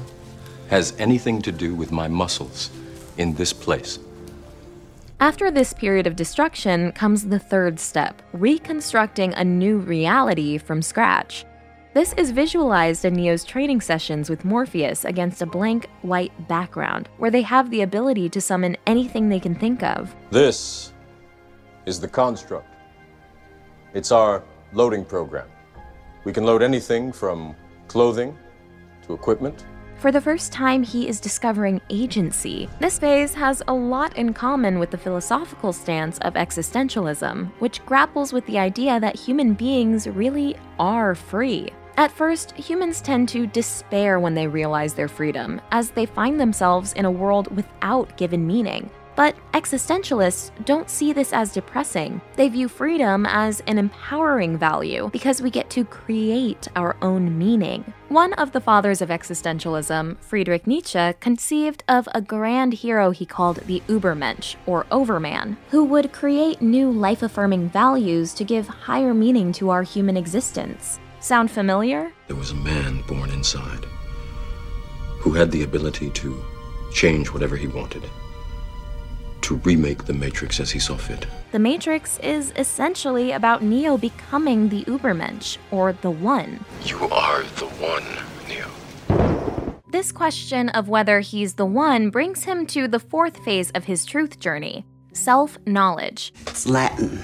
has 0.70 0.94
anything 0.98 1.42
to 1.42 1.52
do 1.52 1.75
with 1.75 1.92
my 1.92 2.08
muscles 2.08 2.70
in 3.19 3.34
this 3.34 3.52
place? 3.52 3.98
After 5.20 5.50
this 5.50 5.72
period 5.72 6.06
of 6.06 6.16
destruction 6.16 6.92
comes 6.92 7.26
the 7.26 7.38
third 7.38 7.78
step 7.78 8.22
reconstructing 8.32 9.34
a 9.34 9.44
new 9.44 9.78
reality 9.78 10.58
from 10.58 10.82
scratch. 10.82 11.44
This 11.94 12.12
is 12.14 12.32
visualized 12.32 13.04
in 13.04 13.14
Neo's 13.14 13.44
training 13.44 13.81
sessions 13.81 14.28
with 14.28 14.44
Morpheus 14.44 15.04
against 15.04 15.42
a 15.42 15.46
blank 15.46 15.88
white 16.02 16.32
background, 16.48 17.08
where 17.19 17.31
they 17.31 17.42
have 17.42 17.70
the 17.70 17.82
ability 17.82 18.28
to 18.31 18.40
summon 18.40 18.76
anything 18.86 19.28
they 19.28 19.38
can 19.38 19.54
think 19.54 19.84
of. 19.84 20.14
This 20.31 20.92
is 21.86 22.00
the 22.00 22.08
construct. 22.08 22.66
It's 23.94 24.10
our 24.10 24.42
loading 24.72 25.04
program. 25.04 25.46
We 26.25 26.32
can 26.32 26.44
load 26.44 26.62
anything 26.62 27.12
from 27.12 27.54
clothing 27.86 28.36
to 29.06 29.15
equipment. 29.15 29.65
For 29.97 30.12
the 30.12 30.21
first 30.21 30.53
time, 30.53 30.83
he 30.83 31.09
is 31.09 31.21
discovering 31.21 31.81
agency. 31.89 32.69
This 32.79 32.99
phase 32.99 33.33
has 33.35 33.62
a 33.69 33.73
lot 33.73 34.17
in 34.19 34.35
common 34.35 34.79
with 34.79 34.91
the 34.91 34.99
philosophical 34.99 35.73
stance 35.73 36.19
of 36.19 36.35
existentialism, 36.35 37.51
which 37.59 37.85
grapples 37.87 38.33
with 38.33 38.45
the 38.47 38.59
idea 38.59 39.01
that 39.01 39.17
human 39.17 39.55
beings 39.55 40.06
really 40.06 40.56
are 40.79 41.15
free. 41.15 41.71
At 41.97 42.11
first, 42.11 42.53
humans 42.53 43.01
tend 43.01 43.29
to 43.31 43.47
despair 43.47 44.19
when 44.19 44.35
they 44.35 44.49
realize 44.49 44.95
their 44.95 45.09
freedom, 45.09 45.61
as 45.71 45.91
they 45.91 46.06
find 46.06 46.41
themselves 46.41 46.93
in 46.95 47.05
a 47.05 47.11
world 47.11 47.55
without 47.55 48.17
given 48.17 48.47
meaning. 48.47 48.91
But 49.16 49.37
existentialists 49.52 50.50
don't 50.64 50.90
see 50.90 51.12
this 51.12 51.32
as 51.32 51.52
depressing. 51.52 52.20
They 52.37 52.49
view 52.49 52.69
freedom 52.69 53.26
as 53.26 53.62
an 53.67 53.79
empowering 53.79 54.58
value 54.58 55.08
because 55.12 55.41
we 55.41 55.50
get 55.50 55.70
to 55.70 55.84
create 55.84 56.67
our 56.74 56.96
own 57.00 57.39
meaning. 57.39 57.93
One 58.08 58.32
of 58.34 58.53
the 58.53 58.60
fathers 58.60 59.00
of 59.00 59.10
existentialism, 59.10 60.19
Friedrich 60.20 60.67
Nietzsche, 60.67 61.12
conceived 61.20 61.84
of 61.89 62.08
a 62.15 62.20
grand 62.20 62.72
hero 62.74 63.10
he 63.10 63.24
called 63.24 63.58
the 63.67 63.82
Übermensch, 63.89 64.56
or 64.67 64.86
Overman, 64.91 65.56
who 65.70 65.84
would 65.84 66.12
create 66.12 66.60
new 66.60 66.91
life 66.91 67.22
affirming 67.22 67.69
values 67.69 68.34
to 68.34 68.44
give 68.44 68.67
higher 68.67 69.15
meaning 69.15 69.53
to 69.53 69.70
our 69.70 69.82
human 69.82 70.17
existence. 70.17 70.98
Sound 71.20 71.50
familiar? 71.50 72.12
There 72.27 72.36
was 72.36 72.50
a 72.50 72.56
man 72.56 73.03
born 73.08 73.31
inside 73.31 73.84
who 75.20 75.32
had 75.32 75.50
the 75.50 75.62
ability 75.62 76.10
to 76.10 76.44
change 76.93 77.31
whatever 77.31 77.56
he 77.56 77.67
wanted, 77.67 78.03
to 79.44 79.56
remake 79.56 80.06
the 80.06 80.13
Matrix 80.15 80.58
as 80.58 80.70
he 80.70 80.79
saw 80.79 80.96
fit. 80.96 81.27
The 81.53 81.58
Matrix 81.58 82.19
is 82.20 82.55
essentially 82.56 83.32
about 83.32 83.63
Neo 83.63 83.98
becoming 83.98 84.70
the 84.70 84.84
Übermensch, 84.84 85.58
or 85.70 85.93
the 85.93 86.10
One. 86.10 86.65
You 86.84 87.01
are 87.10 87.43
the 87.60 87.67
one, 87.79 88.05
Neo. 88.48 89.74
This 89.91 90.13
question 90.13 90.70
of 90.70 90.89
whether 90.89 91.20
he's 91.20 91.55
the 91.55 91.67
one 91.67 92.08
brings 92.08 92.44
him 92.44 92.65
to 92.69 92.89
the 92.89 92.98
fourth 92.98 93.36
phase 93.44 93.70
of 93.72 93.84
his 93.84 94.06
truth 94.06 94.41
journey 94.41 94.86
self 95.13 95.58
knowledge. 95.67 96.32
It's 96.46 96.67
Latin. 96.67 97.22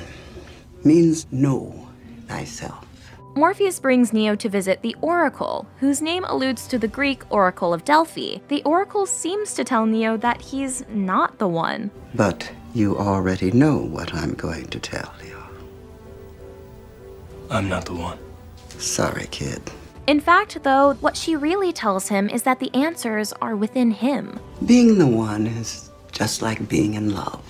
Means 0.85 1.27
know 1.33 1.89
thyself. 2.29 2.90
Morpheus 3.37 3.79
brings 3.79 4.13
Neo 4.13 4.35
to 4.35 4.49
visit 4.49 4.83
the 4.83 4.97
Oracle, 5.01 5.65
whose 5.79 6.03
name 6.03 6.25
alludes 6.25 6.67
to 6.67 6.79
the 6.79 6.89
Greek 6.89 7.23
Oracle 7.31 7.73
of 7.73 7.85
Delphi. 7.85 8.39
The 8.49 8.63
Oracle 8.65 9.07
seems 9.07 9.55
to 9.55 9.63
tell 9.63 9.87
Neo 9.87 10.17
that 10.17 10.43
he's 10.43 10.85
not 10.89 11.39
the 11.39 11.47
one. 11.47 11.93
But 12.13 12.51
you 12.75 12.99
already 12.99 13.53
know 13.53 13.77
what 13.77 14.13
I'm 14.13 14.35
going 14.35 14.67
to 14.67 14.81
tell 14.81 15.13
you. 15.25 15.39
I'm 17.51 17.69
not 17.69 17.87
the 17.87 17.95
one. 17.95 18.19
Sorry, 18.79 19.29
kid. 19.31 19.63
In 20.09 20.19
fact, 20.19 20.61
though, 20.65 20.95
what 20.95 21.17
she 21.17 21.37
really 21.37 21.73
tells 21.73 22.09
him 22.09 22.29
is 22.29 22.43
that 22.43 22.59
the 22.59 22.75
answers 22.75 23.33
are 23.35 23.55
within 23.55 23.93
him. 23.93 24.41
Being 24.67 24.99
the 24.99 25.07
one 25.07 25.47
is 25.47 25.91
just 26.11 26.43
like 26.43 26.69
being 26.69 26.95
in 26.95 27.15
love. 27.15 27.45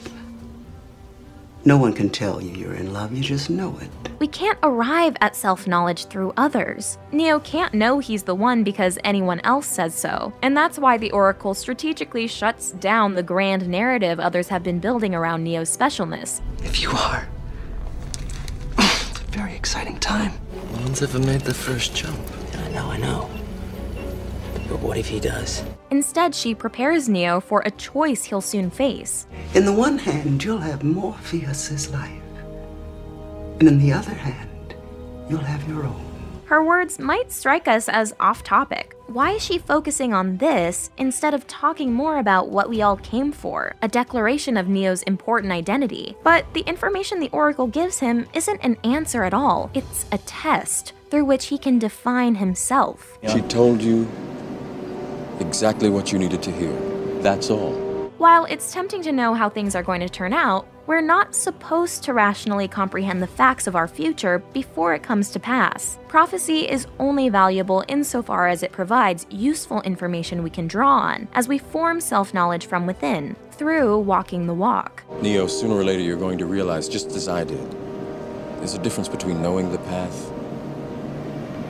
No 1.65 1.77
one 1.77 1.93
can 1.93 2.09
tell 2.09 2.41
you 2.41 2.51
you're 2.57 2.75
in 2.75 2.95
love, 2.95 3.13
you 3.13 3.23
just 3.23 3.51
know 3.51 3.77
it. 3.83 3.91
We 4.19 4.27
can't 4.27 4.59
arrive 4.63 5.15
at 5.21 5.37
self 5.37 5.67
knowledge 5.67 6.07
through 6.07 6.33
others. 6.39 6.97
Neo 7.13 7.39
can't 7.41 7.75
know 7.75 7.99
he's 7.99 8.23
the 8.23 8.35
one 8.35 8.65
because 8.65 8.99
anyone 9.05 9.41
else 9.41 9.67
says 9.67 9.95
so, 9.95 10.33
and 10.41 10.57
that's 10.57 10.79
why 10.79 10.97
the 10.97 11.11
Oracle 11.11 11.53
strategically 11.53 12.27
shuts 12.27 12.73
down 12.73 13.15
the 13.15 13.23
grand 13.23 13.69
narrative 13.69 14.19
others 14.19 14.49
have 14.49 14.63
been 14.63 14.79
building 14.79 15.15
around 15.15 15.45
Neo's 15.45 15.75
specialness. 15.75 16.41
If 16.63 16.81
you 16.81 16.91
are, 16.93 17.29
it's 18.79 19.21
a 19.21 19.25
very 19.25 19.55
exciting 19.55 19.99
time. 19.99 20.33
No 20.73 20.81
one's 20.83 21.03
ever 21.03 21.19
made 21.19 21.43
the 21.43 21.55
first 21.55 21.95
jump. 21.95 22.19
Yeah, 22.53 22.65
I 22.65 22.69
know, 22.71 22.87
I 22.91 22.97
know. 22.97 23.40
But 24.71 24.79
what 24.79 24.97
if 24.97 25.09
he 25.09 25.19
does? 25.19 25.65
Instead, 25.91 26.33
she 26.33 26.55
prepares 26.55 27.09
Neo 27.09 27.41
for 27.41 27.61
a 27.67 27.73
choice 27.73 28.23
he'll 28.23 28.41
soon 28.41 28.71
face. 28.71 29.27
In 29.53 29.65
the 29.65 29.73
one 29.73 29.99
hand, 29.99 30.45
you'll 30.45 30.59
have 30.59 30.85
Morpheus's 30.85 31.91
life. 31.91 32.23
And 33.59 33.67
in 33.67 33.81
the 33.81 33.93
other 33.93 34.15
hand, 34.15 34.77
you'll 35.29 35.41
have 35.41 35.69
your 35.69 35.87
own. 35.87 36.07
Her 36.45 36.63
words 36.63 37.01
might 37.01 37.33
strike 37.33 37.67
us 37.67 37.89
as 37.89 38.15
off 38.21 38.45
topic. 38.45 38.95
Why 39.09 39.33
is 39.33 39.43
she 39.45 39.59
focusing 39.59 40.15
on 40.15 40.37
this 40.37 40.91
instead 40.99 41.35
of 41.35 41.49
talking 41.49 41.93
more 41.93 42.19
about 42.19 42.49
what 42.49 42.69
we 42.69 42.81
all 42.81 42.97
came 42.99 43.33
for, 43.33 43.75
a 43.83 43.89
declaration 43.89 44.57
of 44.57 44.69
Neo's 44.69 45.03
important 45.03 45.53
identity? 45.53 46.17
But 46.23 46.45
the 46.55 46.61
information 46.61 47.19
the 47.19 47.31
Oracle 47.31 47.67
gives 47.67 47.99
him 47.99 48.29
isn't 48.35 48.63
an 48.63 48.77
answer 48.85 49.25
at 49.25 49.35
all, 49.35 49.71
it's 49.75 50.07
a 50.13 50.19
test 50.19 50.93
through 51.11 51.25
which 51.25 51.47
he 51.47 51.59
can 51.59 51.81
define 51.81 52.37
himself. 52.37 53.19
She 53.29 53.41
told 53.43 53.83
you 53.83 54.09
exactly 55.41 55.91
what 55.91 56.13
you 56.13 56.19
needed 56.19 56.43
to 56.45 56.53
hear. 56.53 56.73
That's 57.21 57.51
all. 57.51 57.91
While 58.19 58.45
it's 58.45 58.71
tempting 58.73 59.03
to 59.05 59.13
know 59.13 59.33
how 59.33 59.49
things 59.49 59.75
are 59.75 59.83
going 59.83 60.01
to 60.01 60.09
turn 60.09 60.35
out, 60.35 60.67
we're 60.87 61.01
not 61.01 61.35
supposed 61.35 62.03
to 62.03 62.13
rationally 62.13 62.69
comprehend 62.69 63.23
the 63.23 63.27
facts 63.27 63.67
of 63.67 63.77
our 63.77 63.89
future 63.89 64.41
before 64.53 64.93
it 64.93 65.03
comes 65.03 65.31
to 65.31 65.39
pass. 65.41 65.99
Prophecy 66.09 66.69
is 66.69 66.87
only 66.99 67.29
valuable 67.29 67.85
insofar 67.89 68.49
as 68.49 68.63
it 68.63 68.73
provides 68.73 69.25
useful 69.31 69.81
information 69.83 70.43
we 70.43 70.51
can 70.51 70.67
draw 70.67 70.99
on 70.99 71.29
as 71.33 71.49
we 71.49 71.59
form 71.59 72.01
self 72.01 72.35
knowledge 72.35 72.67
from 72.67 72.87
within 72.87 73.37
through 73.53 73.99
walking 74.01 74.47
the 74.47 74.55
walk. 74.55 75.03
Neo, 75.23 75.47
sooner 75.47 75.75
or 75.75 75.85
later 75.85 76.03
you're 76.03 76.19
going 76.19 76.39
to 76.39 76.47
realize, 76.47 76.89
just 76.89 77.13
as 77.13 77.29
I 77.29 77.45
did, 77.45 77.71
there's 78.59 78.75
a 78.75 78.83
difference 78.83 79.09
between 79.09 79.41
knowing 79.41 79.71
the 79.71 79.79
path 79.79 80.31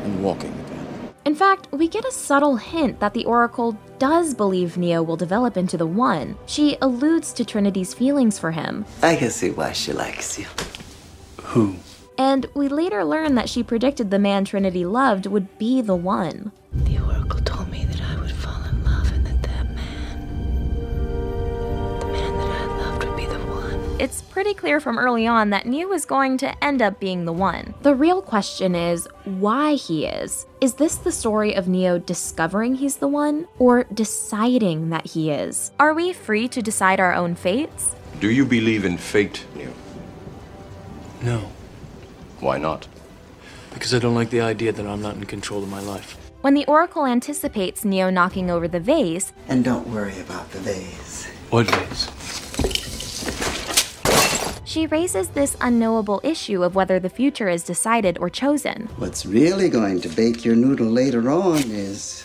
and 0.03 0.25
walking. 0.25 0.60
In 1.27 1.35
fact, 1.35 1.69
we 1.71 1.87
get 1.87 2.07
a 2.07 2.11
subtle 2.11 2.57
hint 2.57 2.99
that 3.00 3.12
the 3.12 3.27
Oracle 3.27 3.79
does 3.99 4.35
believe 4.35 4.79
Neo 4.79 5.03
will 5.03 5.17
develop 5.17 5.57
into 5.57 5.77
the 5.77 5.87
One. 5.87 6.37
She 6.47 6.79
alludes 6.81 7.35
to 7.35 7.45
Trinity's 7.45 7.93
feelings 7.93 8.39
for 8.39 8.53
him. 8.53 8.87
I 9.03 9.17
can 9.17 9.31
see 9.31 9.50
why 9.50 9.73
she 9.73 9.93
likes 9.93 10.39
you. 10.39 10.47
Who? 11.43 11.77
And 12.17 12.47
we 12.55 12.69
later 12.69 13.05
learn 13.05 13.35
that 13.35 13.50
she 13.50 13.62
predicted 13.62 14.11
the 14.11 14.19
man 14.19 14.47
Trinity 14.47 14.85
loved 14.87 15.27
would 15.27 15.59
be 15.59 15.83
the 15.83 15.95
One. 15.95 16.53
The 16.73 16.99
Oracle 16.99 17.41
It's 24.00 24.23
pretty 24.23 24.54
clear 24.54 24.80
from 24.80 24.99
early 24.99 25.26
on 25.26 25.50
that 25.50 25.66
Neo 25.66 25.92
is 25.92 26.07
going 26.07 26.38
to 26.38 26.64
end 26.64 26.80
up 26.80 26.99
being 26.99 27.26
the 27.26 27.35
one. 27.35 27.75
The 27.83 27.95
real 27.95 28.23
question 28.23 28.75
is 28.75 29.07
why 29.26 29.75
he 29.75 30.07
is. 30.07 30.47
Is 30.62 30.73
this 30.73 30.95
the 30.97 31.12
story 31.12 31.52
of 31.52 31.69
Neo 31.69 31.99
discovering 31.99 32.76
he's 32.76 32.97
the 32.97 33.09
one, 33.09 33.47
or 33.59 33.85
deciding 33.92 34.88
that 34.88 35.09
he 35.09 35.30
is? 35.30 35.71
Are 35.78 35.92
we 35.92 36.14
free 36.14 36.49
to 36.49 36.62
decide 36.62 36.99
our 36.99 37.12
own 37.12 37.35
fates? 37.35 37.95
Do 38.21 38.30
you 38.30 38.47
believe 38.47 38.87
in 38.87 38.97
fate, 38.97 39.45
Neo? 39.54 39.75
No. 41.21 41.50
Why 42.40 42.57
not? 42.57 42.88
Because 43.75 43.92
I 43.92 43.99
don't 43.99 44.14
like 44.14 44.30
the 44.30 44.40
idea 44.40 44.73
that 44.73 44.87
I'm 44.87 45.02
not 45.02 45.16
in 45.16 45.26
control 45.26 45.62
of 45.62 45.69
my 45.69 45.80
life. 45.80 46.16
When 46.40 46.54
the 46.54 46.64
Oracle 46.64 47.04
anticipates 47.04 47.85
Neo 47.85 48.09
knocking 48.09 48.50
over 48.50 48.66
the 48.66 48.80
vase, 48.80 49.35
And 49.47 49.62
don't 49.62 49.87
worry 49.88 50.19
about 50.21 50.50
the 50.52 50.61
vase. 50.61 51.26
What 51.50 51.66
vase? 51.66 52.09
She 54.71 54.87
raises 54.87 55.31
this 55.31 55.57
unknowable 55.61 56.21
issue 56.23 56.62
of 56.62 56.77
whether 56.77 57.00
the 57.00 57.11
future 57.11 57.49
is 57.49 57.65
decided 57.65 58.17
or 58.19 58.31
chosen. 58.31 58.89
What's 58.99 59.27
really 59.27 59.69
going 59.69 60.00
to 60.03 60.09
bake 60.09 60.45
your 60.45 60.55
noodle 60.55 60.87
later 60.87 61.29
on 61.29 61.59
is 61.73 62.25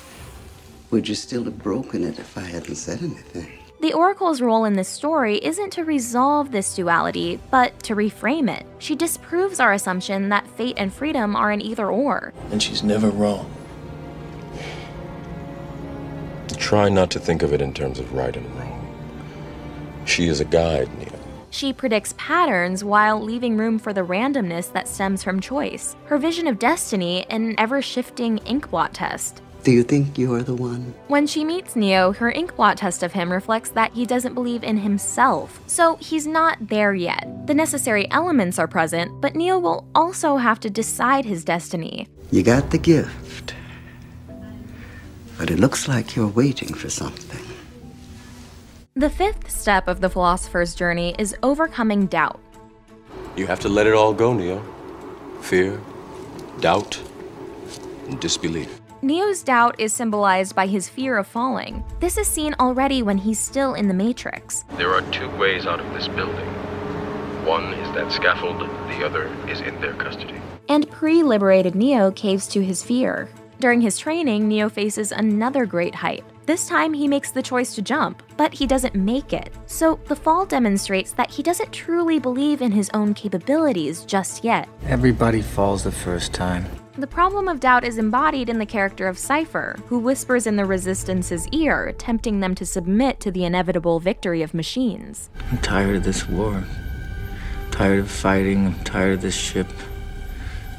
would 0.92 1.08
you 1.08 1.16
still 1.16 1.46
have 1.46 1.58
broken 1.58 2.04
it 2.04 2.20
if 2.20 2.38
I 2.38 2.42
hadn't 2.42 2.76
said 2.76 3.02
anything? 3.02 3.52
The 3.82 3.94
Oracle's 3.94 4.42
role 4.42 4.64
in 4.64 4.74
this 4.74 4.88
story 4.88 5.38
isn't 5.38 5.72
to 5.72 5.84
resolve 5.84 6.52
this 6.52 6.76
duality, 6.76 7.40
but 7.50 7.82
to 7.82 7.96
reframe 7.96 8.48
it. 8.48 8.64
She 8.78 8.96
disproves 8.96 9.60
our 9.60 9.74
assumption 9.74 10.30
that 10.30 10.48
fate 10.48 10.76
and 10.78 10.94
freedom 10.94 11.36
are 11.36 11.50
an 11.50 11.62
either 11.62 11.88
or. 11.90 12.32
And 12.52 12.62
she's 12.62 12.84
never 12.84 13.10
wrong. 13.10 13.52
Try 16.58 16.90
not 16.90 17.10
to 17.12 17.20
think 17.20 17.42
of 17.42 17.54
it 17.54 17.62
in 17.62 17.74
terms 17.74 17.98
of 17.98 18.14
right 18.14 18.36
and 18.38 18.56
wrong. 18.56 20.04
She 20.06 20.28
is 20.28 20.40
a 20.40 20.46
guide, 20.46 20.96
Neo. 21.00 21.15
She 21.56 21.72
predicts 21.72 22.14
patterns 22.18 22.84
while 22.84 23.18
leaving 23.18 23.56
room 23.56 23.80
for 23.80 23.94
the 23.94 24.02
randomness 24.02 24.74
that 24.74 24.90
stems 24.90 25.24
from 25.24 25.40
choice. 25.40 25.96
Her 26.04 26.18
vision 26.18 26.48
of 26.48 26.60
destiny, 26.60 27.26
in 27.30 27.52
an 27.52 27.56
ever 27.58 27.82
shifting 27.82 28.40
inkblot 28.40 28.90
test. 28.92 29.42
Do 29.64 29.72
you 29.72 29.82
think 29.82 30.18
you're 30.18 30.44
the 30.44 30.54
one? 30.54 30.94
When 31.08 31.26
she 31.26 31.46
meets 31.46 31.78
Neo, 31.78 32.12
her 32.12 32.30
inkblot 32.30 32.76
test 32.76 33.04
of 33.04 33.14
him 33.14 33.32
reflects 33.32 33.70
that 33.70 33.94
he 33.94 34.06
doesn't 34.06 34.34
believe 34.34 34.66
in 34.66 34.76
himself. 34.76 35.62
So 35.66 35.96
he's 36.02 36.28
not 36.28 36.58
there 36.60 36.94
yet. 36.94 37.48
The 37.48 37.54
necessary 37.54 38.12
elements 38.12 38.60
are 38.60 38.68
present, 38.68 39.22
but 39.22 39.34
Neo 39.34 39.58
will 39.58 39.88
also 39.96 40.36
have 40.36 40.60
to 40.60 40.70
decide 40.70 41.24
his 41.24 41.46
destiny. 41.46 42.10
You 42.32 42.44
got 42.44 42.72
the 42.72 42.80
gift. 42.80 43.54
But 45.38 45.50
it 45.50 45.60
looks 45.60 45.88
like 45.88 46.18
you're 46.18 46.28
waiting 46.28 46.74
for 46.74 46.90
something. 46.90 47.55
The 48.98 49.10
fifth 49.10 49.52
step 49.52 49.90
of 49.90 50.00
the 50.00 50.10
philosopher's 50.10 50.74
journey 50.74 51.16
is 51.20 51.36
overcoming 51.44 52.06
doubt. 52.06 52.40
You 53.36 53.46
have 53.46 53.60
to 53.60 53.68
let 53.68 53.88
it 53.88 53.94
all 53.94 54.14
go, 54.14 54.32
Neo. 54.32 54.64
Fear, 55.42 55.82
doubt, 56.62 57.04
and 58.08 58.18
disbelief. 58.22 58.80
Neo's 59.02 59.44
doubt 59.44 59.78
is 59.82 59.92
symbolized 59.92 60.56
by 60.56 60.68
his 60.68 60.88
fear 60.88 61.18
of 61.18 61.28
falling. 61.28 61.84
This 62.00 62.18
is 62.18 62.26
seen 62.26 62.56
already 62.58 63.04
when 63.04 63.18
he's 63.18 63.38
still 63.38 63.74
in 63.74 63.90
the 63.90 63.94
Matrix. 63.94 64.64
There 64.78 64.94
are 64.94 65.02
two 65.12 65.30
ways 65.32 65.66
out 65.66 65.82
of 65.82 65.94
this 65.94 66.08
building. 66.08 66.48
One 67.44 67.74
is 67.74 67.94
that 67.96 68.14
scaffold, 68.14 68.62
the 68.62 69.06
other 69.06 69.28
is 69.50 69.60
in 69.60 69.78
their 69.82 69.96
custody. 69.96 70.40
And 70.70 70.90
pre 70.90 71.22
liberated 71.22 71.76
Neo 71.76 72.12
caves 72.12 72.48
to 72.48 72.64
his 72.64 72.82
fear. 72.82 73.28
During 73.60 73.82
his 73.82 74.00
training, 74.00 74.48
Neo 74.48 74.70
faces 74.70 75.12
another 75.12 75.66
great 75.66 75.96
height. 75.96 76.24
This 76.46 76.68
time, 76.68 76.94
he 76.94 77.08
makes 77.08 77.32
the 77.32 77.42
choice 77.42 77.74
to 77.74 77.82
jump, 77.82 78.22
but 78.38 78.54
he 78.54 78.68
doesn't 78.68 78.94
make 78.94 79.34
it. 79.34 79.52
So, 79.66 80.00
the 80.06 80.16
fall 80.16 80.46
demonstrates 80.46 81.12
that 81.14 81.32
he 81.32 81.42
doesn't 81.42 81.72
truly 81.72 82.20
believe 82.20 82.62
in 82.62 82.72
his 82.72 82.92
own 82.94 83.16
capabilities 83.16 84.06
just 84.06 84.44
yet. 84.44 84.70
Everybody 84.86 85.42
falls 85.42 85.84
the 85.84 85.92
first 85.92 86.34
time. 86.34 86.66
The 87.00 87.08
problem 87.08 87.48
of 87.48 87.60
doubt 87.60 87.84
is 87.84 87.98
embodied 87.98 88.48
in 88.48 88.60
the 88.60 88.66
character 88.66 89.08
of 89.08 89.18
Cypher, 89.18 89.76
who 89.88 89.98
whispers 89.98 90.46
in 90.46 90.56
the 90.56 90.66
Resistance's 90.66 91.48
ear, 91.48 91.94
tempting 91.98 92.42
them 92.42 92.54
to 92.56 92.66
submit 92.66 93.20
to 93.22 93.32
the 93.32 93.44
inevitable 93.44 94.00
victory 94.00 94.44
of 94.44 94.54
machines. 94.54 95.32
I'm 95.52 95.58
tired 95.58 95.96
of 95.96 96.04
this 96.04 96.30
war. 96.30 96.64
Tired 97.72 98.02
of 98.02 98.12
fighting. 98.12 98.68
I'm 98.68 98.84
tired 98.84 99.16
of 99.16 99.22
this 99.22 99.36
ship. 99.36 99.68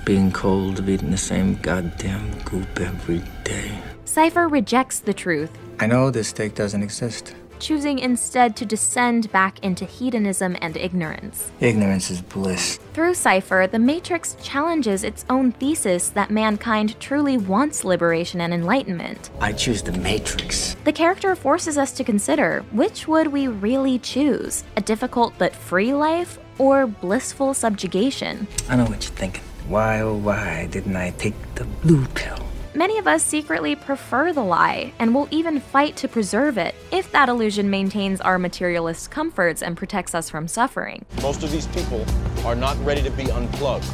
Being 0.04 0.30
cold, 0.30 0.88
eating 0.88 1.10
the 1.10 1.18
same 1.18 1.56
goddamn 1.56 2.38
goop 2.44 2.78
every 2.78 3.24
day. 3.42 3.82
Cypher 4.16 4.48
rejects 4.48 5.00
the 5.00 5.12
truth, 5.12 5.50
I 5.78 5.84
know 5.84 6.10
this 6.10 6.28
steak 6.28 6.54
doesn't 6.54 6.82
exist. 6.82 7.34
choosing 7.58 7.98
instead 7.98 8.56
to 8.56 8.64
descend 8.64 9.30
back 9.30 9.58
into 9.62 9.84
hedonism 9.84 10.56
and 10.62 10.74
ignorance. 10.78 11.50
Ignorance 11.60 12.10
is 12.10 12.22
bliss. 12.22 12.78
Through 12.94 13.12
Cypher, 13.12 13.68
the 13.70 13.78
Matrix 13.78 14.34
challenges 14.42 15.04
its 15.04 15.26
own 15.28 15.52
thesis 15.52 16.08
that 16.08 16.30
mankind 16.30 16.98
truly 16.98 17.36
wants 17.36 17.84
liberation 17.84 18.40
and 18.40 18.54
enlightenment. 18.54 19.28
I 19.38 19.52
choose 19.52 19.82
the 19.82 19.92
Matrix. 19.92 20.76
The 20.84 20.94
character 20.94 21.36
forces 21.36 21.76
us 21.76 21.92
to 21.92 22.02
consider 22.02 22.64
which 22.72 23.06
would 23.06 23.26
we 23.26 23.48
really 23.48 23.98
choose? 23.98 24.64
A 24.78 24.80
difficult 24.80 25.34
but 25.36 25.54
free 25.54 25.92
life 25.92 26.38
or 26.56 26.86
blissful 26.86 27.52
subjugation? 27.52 28.48
I 28.70 28.76
know 28.76 28.86
what 28.86 29.04
you're 29.04 29.12
thinking. 29.12 29.44
Why, 29.68 30.00
oh, 30.00 30.14
why 30.14 30.68
didn't 30.70 30.96
I 30.96 31.10
take 31.10 31.34
the 31.54 31.64
blue 31.64 32.06
pill? 32.14 32.46
Many 32.76 32.98
of 32.98 33.06
us 33.06 33.24
secretly 33.24 33.74
prefer 33.74 34.34
the 34.34 34.42
lie 34.42 34.92
and 34.98 35.14
will 35.14 35.28
even 35.30 35.60
fight 35.60 35.96
to 35.96 36.08
preserve 36.08 36.58
it 36.58 36.74
if 36.92 37.10
that 37.10 37.30
illusion 37.30 37.70
maintains 37.70 38.20
our 38.20 38.38
materialist 38.38 39.10
comforts 39.10 39.62
and 39.62 39.78
protects 39.78 40.14
us 40.14 40.28
from 40.28 40.46
suffering. 40.46 41.06
Most 41.22 41.42
of 41.42 41.50
these 41.50 41.66
people 41.68 42.04
are 42.44 42.54
not 42.54 42.76
ready 42.84 43.02
to 43.02 43.10
be 43.10 43.30
unplugged. 43.30 43.88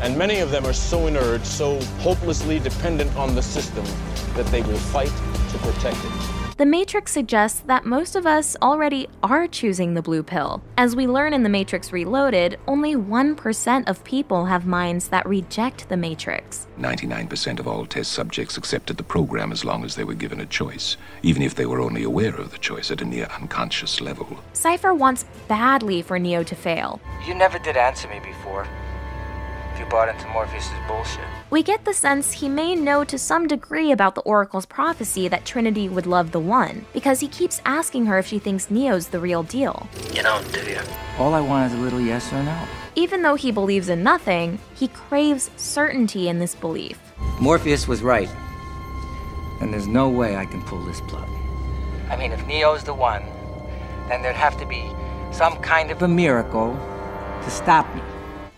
And 0.00 0.16
many 0.16 0.38
of 0.38 0.50
them 0.50 0.64
are 0.64 0.72
so 0.72 1.06
inert, 1.06 1.44
so 1.44 1.78
hopelessly 1.98 2.58
dependent 2.58 3.14
on 3.14 3.34
the 3.34 3.42
system, 3.42 3.84
that 4.36 4.46
they 4.46 4.62
will 4.62 4.78
fight 4.78 5.12
to 5.50 5.58
protect 5.58 5.98
it. 6.02 6.37
The 6.58 6.66
Matrix 6.66 7.12
suggests 7.12 7.60
that 7.66 7.84
most 7.84 8.16
of 8.16 8.26
us 8.26 8.56
already 8.60 9.06
are 9.22 9.46
choosing 9.46 9.94
the 9.94 10.02
blue 10.02 10.24
pill. 10.24 10.60
As 10.76 10.96
we 10.96 11.06
learn 11.06 11.32
in 11.32 11.44
The 11.44 11.48
Matrix 11.48 11.92
Reloaded, 11.92 12.58
only 12.66 12.96
1% 12.96 13.88
of 13.88 14.02
people 14.02 14.46
have 14.46 14.66
minds 14.66 15.06
that 15.06 15.24
reject 15.24 15.88
the 15.88 15.96
Matrix. 15.96 16.66
99% 16.76 17.60
of 17.60 17.68
all 17.68 17.86
test 17.86 18.10
subjects 18.10 18.56
accepted 18.56 18.96
the 18.96 19.04
program 19.04 19.52
as 19.52 19.64
long 19.64 19.84
as 19.84 19.94
they 19.94 20.02
were 20.02 20.14
given 20.14 20.40
a 20.40 20.46
choice, 20.46 20.96
even 21.22 21.42
if 21.42 21.54
they 21.54 21.64
were 21.64 21.78
only 21.78 22.02
aware 22.02 22.34
of 22.34 22.50
the 22.50 22.58
choice 22.58 22.90
at 22.90 23.02
a 23.02 23.04
near 23.04 23.26
unconscious 23.40 24.00
level. 24.00 24.26
Cypher 24.52 24.94
wants 24.94 25.26
badly 25.46 26.02
for 26.02 26.18
Neo 26.18 26.42
to 26.42 26.56
fail. 26.56 27.00
You 27.24 27.36
never 27.36 27.60
did 27.60 27.76
answer 27.76 28.08
me 28.08 28.18
before. 28.18 28.66
If 29.78 29.84
you 29.84 29.90
bought 29.90 30.08
into 30.08 30.26
Morpheus's 30.30 30.72
bullshit. 30.88 31.24
We 31.50 31.62
get 31.62 31.84
the 31.84 31.94
sense 31.94 32.32
he 32.32 32.48
may 32.48 32.74
know 32.74 33.04
to 33.04 33.16
some 33.16 33.46
degree 33.46 33.92
about 33.92 34.16
the 34.16 34.22
Oracle's 34.22 34.66
prophecy 34.66 35.28
that 35.28 35.44
Trinity 35.44 35.88
would 35.88 36.04
love 36.04 36.32
the 36.32 36.40
One, 36.40 36.84
because 36.92 37.20
he 37.20 37.28
keeps 37.28 37.60
asking 37.64 38.06
her 38.06 38.18
if 38.18 38.26
she 38.26 38.40
thinks 38.40 38.72
Neo's 38.72 39.06
the 39.06 39.20
real 39.20 39.44
deal. 39.44 39.86
You 40.12 40.24
don't, 40.24 40.52
do 40.52 40.68
you? 40.68 40.80
All 41.16 41.32
I 41.32 41.40
want 41.40 41.72
is 41.72 41.78
a 41.78 41.80
little 41.80 42.00
yes 42.00 42.32
or 42.32 42.42
no. 42.42 42.60
Even 42.96 43.22
though 43.22 43.36
he 43.36 43.52
believes 43.52 43.88
in 43.88 44.02
nothing, 44.02 44.58
he 44.74 44.88
craves 44.88 45.48
certainty 45.56 46.28
in 46.28 46.40
this 46.40 46.56
belief. 46.56 46.98
Morpheus 47.40 47.86
was 47.86 48.02
right. 48.02 48.28
And 49.60 49.72
there's 49.72 49.86
no 49.86 50.08
way 50.08 50.34
I 50.34 50.44
can 50.44 50.60
pull 50.64 50.84
this 50.86 51.00
plug. 51.02 51.28
I 52.10 52.16
mean, 52.16 52.32
if 52.32 52.44
Neo's 52.48 52.82
the 52.82 52.94
one, 52.94 53.22
then 54.08 54.22
there'd 54.22 54.34
have 54.34 54.58
to 54.58 54.66
be 54.66 54.90
some 55.30 55.56
kind 55.58 55.92
of 55.92 56.02
a 56.02 56.08
miracle 56.08 56.74
to 57.44 57.48
stop 57.48 57.86
me. 57.94 58.02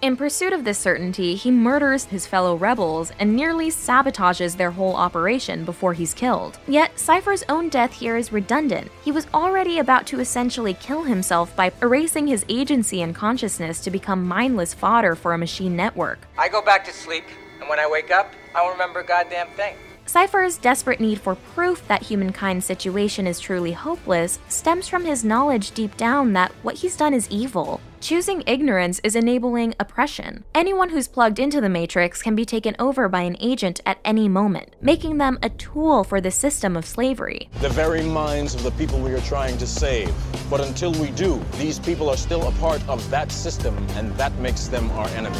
In 0.02 0.16
pursuit 0.16 0.54
of 0.54 0.64
this 0.64 0.78
certainty, 0.78 1.34
he 1.34 1.50
murders 1.50 2.04
his 2.06 2.26
fellow 2.26 2.56
rebels 2.56 3.12
and 3.18 3.36
nearly 3.36 3.68
sabotages 3.68 4.56
their 4.56 4.70
whole 4.70 4.96
operation 4.96 5.62
before 5.66 5.92
he's 5.92 6.14
killed. 6.14 6.58
Yet, 6.66 6.98
Cypher's 6.98 7.44
own 7.50 7.68
death 7.68 7.92
here 7.92 8.16
is 8.16 8.32
redundant. 8.32 8.90
He 9.04 9.12
was 9.12 9.26
already 9.34 9.78
about 9.78 10.06
to 10.06 10.20
essentially 10.20 10.72
kill 10.72 11.02
himself 11.02 11.54
by 11.54 11.70
erasing 11.82 12.26
his 12.26 12.46
agency 12.48 13.02
and 13.02 13.14
consciousness 13.14 13.78
to 13.80 13.90
become 13.90 14.26
mindless 14.26 14.72
fodder 14.72 15.14
for 15.14 15.34
a 15.34 15.38
machine 15.38 15.76
network. 15.76 16.18
I 16.38 16.48
go 16.48 16.62
back 16.62 16.82
to 16.86 16.92
sleep, 16.94 17.24
and 17.60 17.68
when 17.68 17.78
I 17.78 17.86
wake 17.86 18.10
up, 18.10 18.32
I 18.54 18.62
won't 18.62 18.72
remember 18.72 19.00
a 19.00 19.06
goddamn 19.06 19.48
thing. 19.50 19.76
Cypher's 20.06 20.56
desperate 20.56 21.00
need 21.00 21.20
for 21.20 21.34
proof 21.34 21.86
that 21.88 22.04
humankind's 22.04 22.64
situation 22.64 23.26
is 23.26 23.38
truly 23.38 23.72
hopeless 23.72 24.38
stems 24.48 24.88
from 24.88 25.04
his 25.04 25.24
knowledge 25.24 25.72
deep 25.72 25.94
down 25.98 26.32
that 26.32 26.52
what 26.62 26.76
he's 26.76 26.96
done 26.96 27.12
is 27.12 27.30
evil. 27.30 27.82
Choosing 28.00 28.42
ignorance 28.46 28.98
is 29.04 29.14
enabling 29.14 29.74
oppression. 29.78 30.44
Anyone 30.54 30.88
who's 30.88 31.06
plugged 31.06 31.38
into 31.38 31.60
the 31.60 31.68
Matrix 31.68 32.22
can 32.22 32.34
be 32.34 32.46
taken 32.46 32.74
over 32.78 33.10
by 33.10 33.20
an 33.20 33.36
agent 33.40 33.78
at 33.84 33.98
any 34.06 34.26
moment, 34.26 34.74
making 34.80 35.18
them 35.18 35.38
a 35.42 35.50
tool 35.50 36.02
for 36.02 36.18
the 36.18 36.30
system 36.30 36.78
of 36.78 36.86
slavery. 36.86 37.50
The 37.60 37.68
very 37.68 38.02
minds 38.02 38.54
of 38.54 38.62
the 38.62 38.70
people 38.70 38.98
we 39.00 39.12
are 39.12 39.20
trying 39.20 39.58
to 39.58 39.66
save. 39.66 40.14
But 40.48 40.62
until 40.62 40.92
we 40.92 41.10
do, 41.10 41.44
these 41.58 41.78
people 41.78 42.08
are 42.08 42.16
still 42.16 42.48
a 42.48 42.52
part 42.52 42.82
of 42.88 43.08
that 43.10 43.30
system, 43.30 43.76
and 43.90 44.10
that 44.16 44.34
makes 44.36 44.66
them 44.68 44.90
our 44.92 45.08
enemy. 45.08 45.38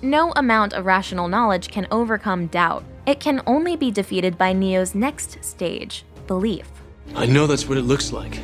No 0.00 0.32
amount 0.36 0.72
of 0.72 0.86
rational 0.86 1.28
knowledge 1.28 1.68
can 1.68 1.86
overcome 1.90 2.46
doubt. 2.46 2.82
It 3.04 3.20
can 3.20 3.42
only 3.46 3.76
be 3.76 3.90
defeated 3.90 4.38
by 4.38 4.54
Neo's 4.54 4.94
next 4.94 5.44
stage 5.44 6.06
belief. 6.26 6.66
I 7.14 7.26
know 7.26 7.46
that's 7.46 7.68
what 7.68 7.76
it 7.76 7.82
looks 7.82 8.10
like, 8.10 8.40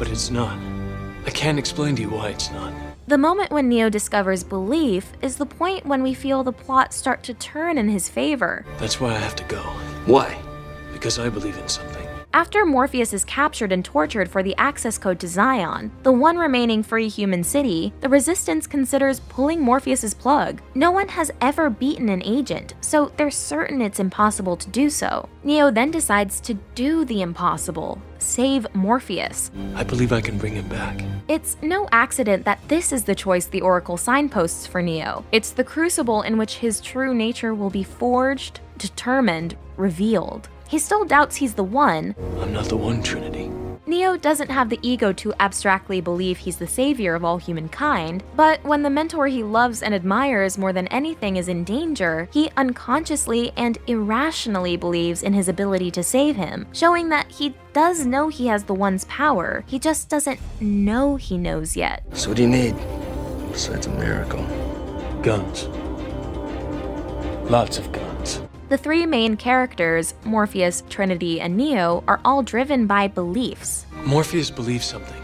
but 0.00 0.08
it's 0.08 0.30
not. 0.32 0.58
I 1.26 1.30
can't 1.30 1.58
explain 1.58 1.96
to 1.96 2.02
you 2.02 2.10
why 2.10 2.30
it's 2.30 2.50
not. 2.50 2.72
The 3.06 3.18
moment 3.18 3.50
when 3.50 3.68
Neo 3.68 3.90
discovers 3.90 4.42
belief 4.42 5.12
is 5.20 5.36
the 5.36 5.44
point 5.44 5.84
when 5.84 6.02
we 6.02 6.14
feel 6.14 6.42
the 6.42 6.52
plot 6.52 6.94
start 6.94 7.22
to 7.24 7.34
turn 7.34 7.76
in 7.76 7.88
his 7.88 8.08
favor. 8.08 8.64
That's 8.78 8.98
why 9.00 9.10
I 9.10 9.18
have 9.18 9.36
to 9.36 9.44
go. 9.44 9.60
Why? 10.06 10.40
Because 10.92 11.18
I 11.18 11.28
believe 11.28 11.58
in 11.58 11.68
something. 11.68 11.93
After 12.34 12.66
Morpheus 12.66 13.12
is 13.12 13.24
captured 13.24 13.70
and 13.70 13.84
tortured 13.84 14.28
for 14.28 14.42
the 14.42 14.56
access 14.56 14.98
code 14.98 15.20
to 15.20 15.28
Zion, 15.28 15.92
the 16.02 16.10
one 16.10 16.36
remaining 16.36 16.82
free 16.82 17.08
human 17.08 17.44
city, 17.44 17.92
the 18.00 18.08
Resistance 18.08 18.66
considers 18.66 19.20
pulling 19.20 19.60
Morpheus's 19.60 20.14
plug. 20.14 20.60
No 20.74 20.90
one 20.90 21.06
has 21.06 21.30
ever 21.40 21.70
beaten 21.70 22.08
an 22.08 22.24
agent, 22.24 22.74
so 22.80 23.12
they're 23.16 23.30
certain 23.30 23.80
it's 23.80 24.00
impossible 24.00 24.56
to 24.56 24.68
do 24.70 24.90
so. 24.90 25.28
Neo 25.44 25.70
then 25.70 25.92
decides 25.92 26.40
to 26.40 26.54
do 26.74 27.04
the 27.04 27.22
impossible 27.22 28.02
save 28.18 28.66
Morpheus. 28.74 29.52
I 29.76 29.84
believe 29.84 30.12
I 30.12 30.20
can 30.20 30.36
bring 30.36 30.54
him 30.54 30.66
back. 30.66 31.00
It's 31.28 31.56
no 31.62 31.88
accident 31.92 32.44
that 32.46 32.58
this 32.66 32.92
is 32.92 33.04
the 33.04 33.14
choice 33.14 33.46
the 33.46 33.60
Oracle 33.60 33.96
signposts 33.96 34.66
for 34.66 34.82
Neo. 34.82 35.24
It's 35.30 35.52
the 35.52 35.62
crucible 35.62 36.22
in 36.22 36.36
which 36.36 36.56
his 36.56 36.80
true 36.80 37.14
nature 37.14 37.54
will 37.54 37.70
be 37.70 37.84
forged, 37.84 38.58
determined, 38.76 39.56
revealed. 39.76 40.48
He 40.74 40.80
still 40.80 41.04
doubts 41.04 41.36
he's 41.36 41.54
the 41.54 41.62
one. 41.62 42.16
I'm 42.40 42.52
not 42.52 42.64
the 42.64 42.76
one, 42.76 43.00
Trinity. 43.00 43.48
Neo 43.86 44.16
doesn't 44.16 44.50
have 44.50 44.70
the 44.70 44.80
ego 44.82 45.12
to 45.12 45.32
abstractly 45.38 46.00
believe 46.00 46.36
he's 46.36 46.56
the 46.56 46.66
savior 46.66 47.14
of 47.14 47.24
all 47.24 47.38
humankind, 47.38 48.24
but 48.34 48.60
when 48.64 48.82
the 48.82 48.90
mentor 48.90 49.28
he 49.28 49.44
loves 49.44 49.84
and 49.84 49.94
admires 49.94 50.58
more 50.58 50.72
than 50.72 50.88
anything 50.88 51.36
is 51.36 51.46
in 51.46 51.62
danger, 51.62 52.28
he 52.32 52.50
unconsciously 52.56 53.52
and 53.56 53.78
irrationally 53.86 54.76
believes 54.76 55.22
in 55.22 55.32
his 55.32 55.48
ability 55.48 55.92
to 55.92 56.02
save 56.02 56.34
him, 56.34 56.66
showing 56.72 57.08
that 57.08 57.30
he 57.30 57.54
does 57.72 58.04
know 58.04 58.26
he 58.26 58.48
has 58.48 58.64
the 58.64 58.74
one's 58.74 59.04
power, 59.04 59.62
he 59.68 59.78
just 59.78 60.08
doesn't 60.08 60.40
know 60.60 61.14
he 61.14 61.38
knows 61.38 61.76
yet. 61.76 62.02
So 62.14 62.30
what 62.30 62.36
do 62.36 62.42
you 62.42 62.48
need? 62.48 62.74
Besides 63.52 63.86
a 63.86 63.90
miracle. 63.90 64.42
Guns. 65.22 65.68
Lots 67.48 67.78
of 67.78 67.92
guns. 67.92 68.13
The 68.74 68.78
three 68.78 69.06
main 69.06 69.36
characters, 69.36 70.14
Morpheus, 70.24 70.82
Trinity, 70.90 71.40
and 71.40 71.56
Neo, 71.56 72.02
are 72.08 72.20
all 72.24 72.42
driven 72.42 72.88
by 72.88 73.06
beliefs. 73.06 73.86
Morpheus 74.04 74.50
believed 74.50 74.82
something, 74.82 75.22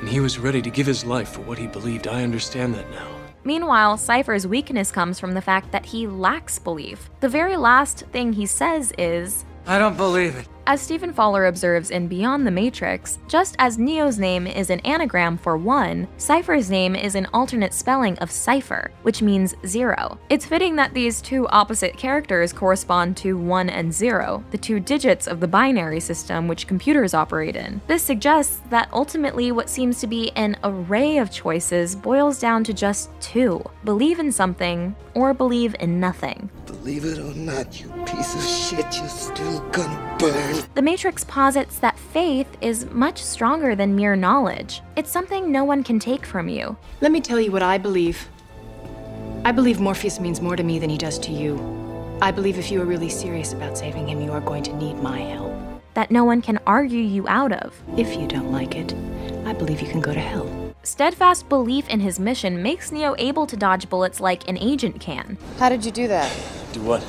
and 0.00 0.08
he 0.08 0.20
was 0.20 0.38
ready 0.38 0.62
to 0.62 0.70
give 0.70 0.86
his 0.86 1.04
life 1.04 1.28
for 1.28 1.42
what 1.42 1.58
he 1.58 1.66
believed. 1.66 2.08
I 2.08 2.22
understand 2.22 2.74
that 2.76 2.90
now. 2.90 3.08
Meanwhile, 3.44 3.98
Cypher's 3.98 4.46
weakness 4.46 4.90
comes 4.90 5.20
from 5.20 5.34
the 5.34 5.42
fact 5.42 5.70
that 5.72 5.84
he 5.84 6.06
lacks 6.06 6.58
belief. 6.58 7.10
The 7.20 7.28
very 7.28 7.58
last 7.58 8.06
thing 8.06 8.32
he 8.32 8.46
says 8.46 8.94
is, 8.96 9.44
I 9.66 9.78
don't 9.78 9.98
believe 9.98 10.34
it. 10.34 10.48
As 10.64 10.80
Stephen 10.80 11.12
Faller 11.12 11.46
observes 11.46 11.90
in 11.90 12.06
Beyond 12.06 12.46
the 12.46 12.50
Matrix, 12.52 13.18
just 13.26 13.56
as 13.58 13.78
Neo's 13.78 14.16
name 14.16 14.46
is 14.46 14.70
an 14.70 14.78
anagram 14.80 15.36
for 15.36 15.56
one, 15.56 16.06
Cypher's 16.18 16.70
name 16.70 16.94
is 16.94 17.16
an 17.16 17.26
alternate 17.32 17.74
spelling 17.74 18.16
of 18.20 18.30
cipher, 18.30 18.92
which 19.02 19.22
means 19.22 19.56
zero. 19.66 20.20
It's 20.30 20.46
fitting 20.46 20.76
that 20.76 20.94
these 20.94 21.20
two 21.20 21.48
opposite 21.48 21.96
characters 21.96 22.52
correspond 22.52 23.16
to 23.18 23.36
1 23.36 23.70
and 23.70 23.92
0, 23.92 24.44
the 24.52 24.58
two 24.58 24.78
digits 24.78 25.26
of 25.26 25.40
the 25.40 25.48
binary 25.48 25.98
system 25.98 26.46
which 26.46 26.68
computers 26.68 27.12
operate 27.12 27.56
in. 27.56 27.80
This 27.88 28.04
suggests 28.04 28.60
that 28.70 28.88
ultimately 28.92 29.50
what 29.50 29.68
seems 29.68 29.98
to 29.98 30.06
be 30.06 30.30
an 30.36 30.56
array 30.62 31.18
of 31.18 31.32
choices 31.32 31.96
boils 31.96 32.38
down 32.38 32.62
to 32.64 32.72
just 32.72 33.10
two 33.20 33.64
believe 33.82 34.20
in 34.20 34.30
something 34.30 34.94
or 35.14 35.34
believe 35.34 35.74
in 35.80 35.98
nothing. 35.98 36.48
Believe 36.82 37.04
it 37.04 37.20
or 37.20 37.32
not, 37.34 37.80
you 37.80 37.88
piece 38.06 38.34
of 38.34 38.42
shit, 38.42 38.98
you're 38.98 39.08
still 39.08 39.60
gonna 39.70 40.16
burn. 40.18 40.64
The 40.74 40.82
Matrix 40.82 41.22
posits 41.22 41.78
that 41.78 41.96
faith 41.96 42.48
is 42.60 42.86
much 42.86 43.22
stronger 43.22 43.76
than 43.76 43.94
mere 43.94 44.16
knowledge. 44.16 44.82
It's 44.96 45.12
something 45.12 45.52
no 45.52 45.62
one 45.62 45.84
can 45.84 46.00
take 46.00 46.26
from 46.26 46.48
you. 46.48 46.76
Let 47.00 47.12
me 47.12 47.20
tell 47.20 47.40
you 47.40 47.52
what 47.52 47.62
I 47.62 47.78
believe. 47.78 48.28
I 49.44 49.52
believe 49.52 49.78
Morpheus 49.78 50.18
means 50.18 50.40
more 50.40 50.56
to 50.56 50.64
me 50.64 50.80
than 50.80 50.90
he 50.90 50.98
does 50.98 51.20
to 51.20 51.30
you. 51.30 51.56
I 52.20 52.32
believe 52.32 52.58
if 52.58 52.68
you 52.72 52.82
are 52.82 52.84
really 52.84 53.08
serious 53.08 53.52
about 53.52 53.78
saving 53.78 54.08
him, 54.08 54.20
you 54.20 54.32
are 54.32 54.40
going 54.40 54.64
to 54.64 54.72
need 54.74 54.94
my 54.94 55.20
help. 55.20 55.52
That 55.94 56.10
no 56.10 56.24
one 56.24 56.42
can 56.42 56.58
argue 56.66 56.98
you 56.98 57.28
out 57.28 57.52
of. 57.52 57.80
If 57.96 58.16
you 58.16 58.26
don't 58.26 58.50
like 58.50 58.74
it, 58.74 58.92
I 59.46 59.52
believe 59.52 59.80
you 59.80 59.88
can 59.88 60.00
go 60.00 60.12
to 60.12 60.20
hell. 60.20 60.61
Steadfast 60.84 61.48
belief 61.48 61.88
in 61.88 62.00
his 62.00 62.18
mission 62.18 62.60
makes 62.60 62.90
Neo 62.90 63.14
able 63.16 63.46
to 63.46 63.56
dodge 63.56 63.88
bullets 63.88 64.18
like 64.18 64.48
an 64.48 64.58
agent 64.58 64.98
can. 65.00 65.38
How 65.58 65.68
did 65.68 65.84
you 65.84 65.92
do 65.92 66.08
that? 66.08 66.28
Do 66.72 66.82
what? 66.82 67.04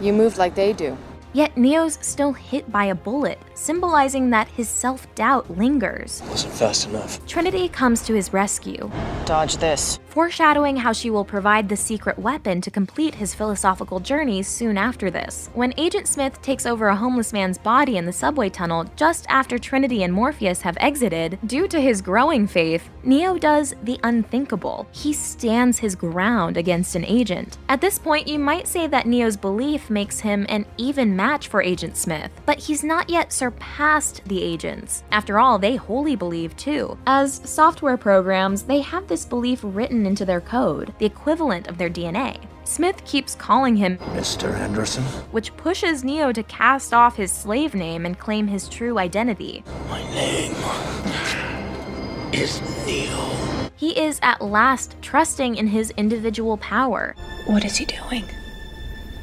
You 0.00 0.12
moved 0.12 0.38
like 0.38 0.54
they 0.54 0.72
do. 0.72 0.96
Yet 1.32 1.56
Neo's 1.56 1.98
still 2.00 2.32
hit 2.32 2.70
by 2.70 2.84
a 2.84 2.94
bullet, 2.94 3.40
symbolizing 3.56 4.30
that 4.30 4.46
his 4.48 4.68
self 4.68 5.12
doubt 5.16 5.50
lingers. 5.58 6.22
Wasn't 6.28 6.52
fast 6.52 6.88
enough. 6.88 7.24
Trinity 7.26 7.68
comes 7.68 8.02
to 8.02 8.14
his 8.14 8.32
rescue, 8.32 8.90
Dodge 9.24 9.56
this. 9.56 9.98
foreshadowing 10.08 10.76
how 10.76 10.92
she 10.92 11.10
will 11.10 11.24
provide 11.24 11.68
the 11.68 11.76
secret 11.76 12.18
weapon 12.18 12.60
to 12.60 12.70
complete 12.70 13.14
his 13.16 13.34
philosophical 13.34 13.98
journey 13.98 14.42
soon 14.42 14.78
after 14.78 15.10
this. 15.10 15.50
When 15.54 15.74
Agent 15.76 16.06
Smith 16.06 16.40
takes 16.42 16.66
over 16.66 16.88
a 16.88 16.96
homeless 16.96 17.32
man's 17.32 17.58
body 17.58 17.96
in 17.96 18.06
the 18.06 18.12
subway 18.12 18.48
tunnel 18.48 18.84
just 18.96 19.26
after 19.28 19.58
Trinity 19.58 20.02
and 20.04 20.12
Morpheus 20.12 20.60
have 20.62 20.76
exited, 20.80 21.38
due 21.46 21.66
to 21.68 21.80
his 21.80 22.00
growing 22.02 22.46
faith, 22.46 22.88
Neo 23.02 23.38
does 23.38 23.74
the 23.82 23.98
unthinkable. 24.02 24.86
He 24.92 25.12
stands 25.12 25.78
his 25.78 25.94
ground 25.94 26.56
against 26.56 26.94
an 26.94 27.04
agent. 27.04 27.58
At 27.68 27.80
this 27.80 27.98
point, 27.98 28.28
you 28.28 28.38
might 28.38 28.66
say 28.68 28.86
that 28.86 29.06
Neo's 29.06 29.36
belief 29.36 29.90
makes 29.90 30.20
him 30.20 30.44
an 30.48 30.66
even 30.76 31.16
match 31.16 31.48
for 31.48 31.62
Agent 31.62 31.96
Smith, 31.96 32.30
but 32.44 32.58
he's 32.58 32.84
not 32.84 33.08
yet 33.10 33.32
surpassed 33.46 34.22
the 34.26 34.42
agents. 34.42 35.04
After 35.12 35.38
all, 35.38 35.56
they 35.56 35.76
wholly 35.76 36.16
believe 36.16 36.56
too. 36.56 36.98
As 37.06 37.40
software 37.44 37.96
programs, 37.96 38.64
they 38.64 38.80
have 38.80 39.06
this 39.06 39.24
belief 39.24 39.60
written 39.62 40.04
into 40.04 40.24
their 40.24 40.40
code, 40.40 40.92
the 40.98 41.06
equivalent 41.06 41.68
of 41.68 41.78
their 41.78 41.88
DNA. 41.88 42.40
Smith 42.64 43.04
keeps 43.04 43.36
calling 43.36 43.76
him 43.76 43.98
Mr. 44.18 44.52
Anderson? 44.52 45.04
which 45.30 45.56
pushes 45.56 46.02
Neo 46.02 46.32
to 46.32 46.42
cast 46.42 46.92
off 46.92 47.14
his 47.14 47.30
slave 47.30 47.72
name 47.72 48.04
and 48.04 48.18
claim 48.18 48.48
his 48.48 48.68
true 48.68 48.98
identity. 48.98 49.62
My 49.88 50.02
name 50.12 50.52
is 52.32 52.60
Neo. 52.84 53.70
He 53.76 53.96
is 53.96 54.18
at 54.22 54.42
last 54.42 54.96
trusting 55.02 55.54
in 55.54 55.68
his 55.68 55.92
individual 55.92 56.56
power. 56.56 57.14
What 57.46 57.64
is 57.64 57.76
he 57.76 57.84
doing? 57.84 58.24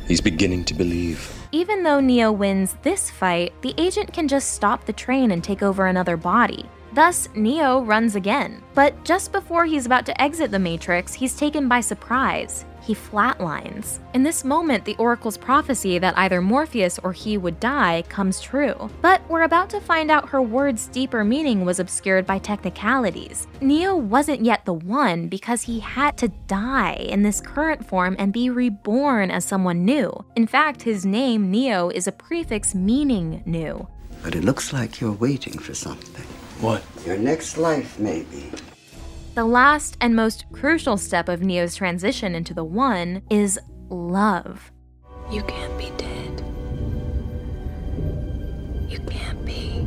He's 0.07 0.21
beginning 0.21 0.65
to 0.65 0.73
believe. 0.73 1.31
Even 1.51 1.83
though 1.83 1.99
Neo 1.99 2.31
wins 2.31 2.75
this 2.81 3.09
fight, 3.09 3.53
the 3.61 3.73
agent 3.77 4.11
can 4.11 4.27
just 4.27 4.53
stop 4.53 4.85
the 4.85 4.93
train 4.93 5.31
and 5.31 5.43
take 5.43 5.63
over 5.63 5.85
another 5.85 6.17
body. 6.17 6.65
Thus, 6.93 7.29
Neo 7.35 7.81
runs 7.81 8.15
again. 8.15 8.61
But 8.73 9.03
just 9.03 9.31
before 9.31 9.65
he's 9.65 9.85
about 9.85 10.05
to 10.07 10.21
exit 10.21 10.51
the 10.51 10.59
Matrix, 10.59 11.13
he's 11.13 11.35
taken 11.35 11.67
by 11.67 11.81
surprise. 11.81 12.65
He 12.83 12.93
flatlines. 12.93 13.99
In 14.13 14.23
this 14.23 14.43
moment, 14.43 14.83
the 14.83 14.97
Oracle's 14.97 15.37
prophecy 15.37 15.99
that 15.99 16.17
either 16.17 16.41
Morpheus 16.41 16.99
or 16.99 17.13
he 17.13 17.37
would 17.37 17.59
die 17.61 18.03
comes 18.09 18.41
true. 18.41 18.89
But 19.01 19.21
we're 19.29 19.43
about 19.43 19.69
to 19.69 19.79
find 19.79 20.11
out 20.11 20.27
her 20.27 20.41
word's 20.41 20.87
deeper 20.87 21.23
meaning 21.23 21.63
was 21.63 21.79
obscured 21.79 22.25
by 22.25 22.39
technicalities. 22.39 23.47
Neo 23.61 23.95
wasn't 23.95 24.43
yet 24.43 24.65
the 24.65 24.73
one 24.73 25.29
because 25.29 25.61
he 25.61 25.79
had 25.79 26.17
to 26.17 26.27
die 26.47 26.95
in 27.07 27.23
this 27.23 27.39
current 27.39 27.87
form 27.87 28.17
and 28.19 28.33
be 28.33 28.49
reborn 28.49 29.31
as 29.31 29.45
someone 29.45 29.85
new. 29.85 30.11
In 30.35 30.45
fact, 30.45 30.81
his 30.81 31.05
name, 31.05 31.49
Neo, 31.49 31.87
is 31.89 32.07
a 32.07 32.11
prefix 32.11 32.75
meaning 32.75 33.43
new. 33.45 33.87
But 34.23 34.35
it 34.35 34.43
looks 34.43 34.73
like 34.73 34.99
you're 34.99 35.13
waiting 35.13 35.57
for 35.57 35.73
something. 35.73 36.25
What? 36.59 36.83
Your 37.05 37.17
next 37.17 37.57
life, 37.57 37.97
maybe. 37.97 38.51
The 39.35 39.45
last 39.45 39.97
and 39.99 40.15
most 40.15 40.45
crucial 40.51 40.95
step 40.95 41.27
of 41.27 41.41
Neo's 41.41 41.75
transition 41.75 42.35
into 42.35 42.53
the 42.53 42.63
One 42.63 43.23
is 43.31 43.59
love. 43.89 44.71
You 45.31 45.41
can't 45.41 45.75
be 45.75 45.89
dead. 45.97 46.43
You 48.87 48.99
can't 48.99 49.43
be. 49.43 49.79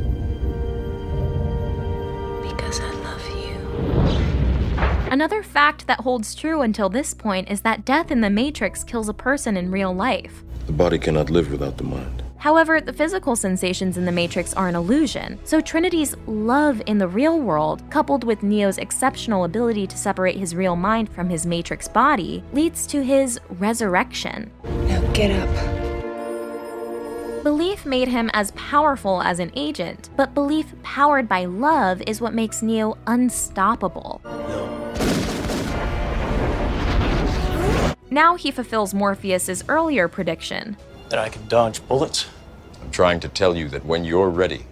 Because 2.45 2.81
I 2.81 2.91
love 2.91 3.25
you. 3.37 5.11
Another 5.13 5.41
fact 5.41 5.87
that 5.87 6.01
holds 6.01 6.35
true 6.35 6.59
until 6.61 6.89
this 6.89 7.13
point 7.13 7.49
is 7.49 7.61
that 7.61 7.85
death 7.85 8.11
in 8.11 8.19
the 8.19 8.29
Matrix 8.29 8.83
kills 8.83 9.07
a 9.07 9.13
person 9.13 9.55
in 9.55 9.71
real 9.71 9.93
life. 9.93 10.43
The 10.65 10.73
body 10.73 10.99
cannot 10.99 11.29
live 11.29 11.49
without 11.49 11.77
the 11.77 11.85
mind. 11.85 12.21
However, 12.39 12.79
the 12.79 12.93
physical 12.93 13.35
sensations 13.35 13.97
in 13.97 14.05
the 14.05 14.11
Matrix 14.11 14.53
are 14.53 14.67
an 14.67 14.75
illusion, 14.75 15.39
so 15.43 15.59
Trinity's 15.59 16.15
love 16.27 16.81
in 16.85 16.99
the 16.99 17.07
real 17.07 17.39
world, 17.39 17.81
coupled 17.89 18.23
with 18.23 18.43
Neo's 18.43 18.77
exceptional 18.77 19.43
ability 19.43 19.87
to 19.87 19.97
separate 19.97 20.37
his 20.37 20.55
real 20.55 20.75
mind 20.75 21.09
from 21.09 21.29
his 21.29 21.45
Matrix 21.45 21.87
body, 21.87 22.43
leads 22.53 22.85
to 22.87 23.03
his 23.03 23.39
resurrection. 23.57 24.51
Now 24.63 25.01
get 25.13 25.31
up. 25.31 25.77
Belief 27.43 27.85
made 27.85 28.07
him 28.07 28.29
as 28.33 28.51
powerful 28.51 29.21
as 29.21 29.39
an 29.39 29.51
agent, 29.55 30.09
but 30.15 30.33
belief 30.33 30.73
powered 30.83 31.27
by 31.27 31.45
love 31.45 32.01
is 32.05 32.21
what 32.21 32.33
makes 32.33 32.61
Neo 32.61 32.97
unstoppable. 33.07 34.21
Now 38.09 38.35
he 38.35 38.51
fulfills 38.51 38.93
Morpheus's 38.93 39.63
earlier 39.67 40.07
prediction. 40.07 40.77
That 41.09 41.19
I 41.19 41.29
can 41.29 41.47
dodge 41.47 41.85
bullets? 41.87 42.27
I'm 42.81 42.91
trying 42.91 43.19
to 43.21 43.29
tell 43.29 43.55
you 43.55 43.69
that 43.69 43.85
when 43.85 44.03
you're 44.03 44.29
ready, 44.29 44.65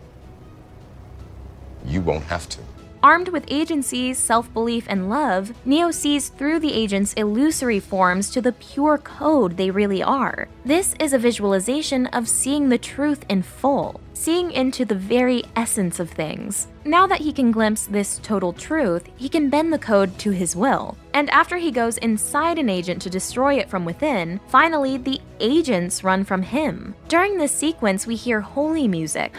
you 1.86 2.02
won't 2.02 2.26
have 2.26 2.50
to. 2.50 2.60
Armed 3.02 3.30
with 3.30 3.46
agency, 3.48 4.16
self 4.16 4.52
belief, 4.52 4.86
and 4.90 5.10
love, 5.10 5.54
Neo 5.64 5.92
sees 5.92 6.30
through 6.30 6.60
the 6.60 6.74
agent's 6.74 7.14
illusory 7.14 7.80
forms 7.80 8.32
to 8.32 8.42
the 8.42 8.52
pure 8.52 8.98
code 8.98 9.58
they 9.58 9.70
really 9.70 10.02
are. 10.02 10.48
This 10.66 10.96
is 11.00 11.14
a 11.14 11.20
visualization 11.20 12.08
of 12.08 12.28
seeing 12.28 12.70
the 12.70 12.80
truth 12.80 13.24
in 13.30 13.44
full, 13.44 14.02
seeing 14.26 14.50
into 14.54 14.84
the 14.86 14.96
very 14.96 15.44
essence 15.56 16.00
of 16.00 16.10
things. 16.10 16.68
Now 16.84 17.06
that 17.06 17.22
he 17.22 17.32
can 17.32 17.52
glimpse 17.52 17.86
this 17.86 18.20
total 18.24 18.54
truth, 18.54 19.08
he 19.18 19.30
can 19.30 19.52
bend 19.52 19.72
the 19.72 19.78
code 19.78 20.18
to 20.18 20.32
his 20.32 20.56
will. 20.56 20.98
And 21.14 21.30
after 21.30 21.58
he 21.58 21.70
goes 21.70 22.00
inside 22.00 22.58
an 22.58 22.68
agent 22.68 23.04
to 23.04 23.10
destroy 23.12 23.60
it 23.60 23.70
from 23.70 23.86
within, 23.86 24.40
finally 24.48 24.98
the 24.98 25.22
agents 25.40 26.04
run 26.04 26.24
from 26.24 26.42
him. 26.42 26.96
During 27.08 27.38
this 27.38 27.52
sequence, 27.52 28.08
we 28.08 28.16
hear 28.16 28.42
holy 28.42 28.88
music. 28.88 29.32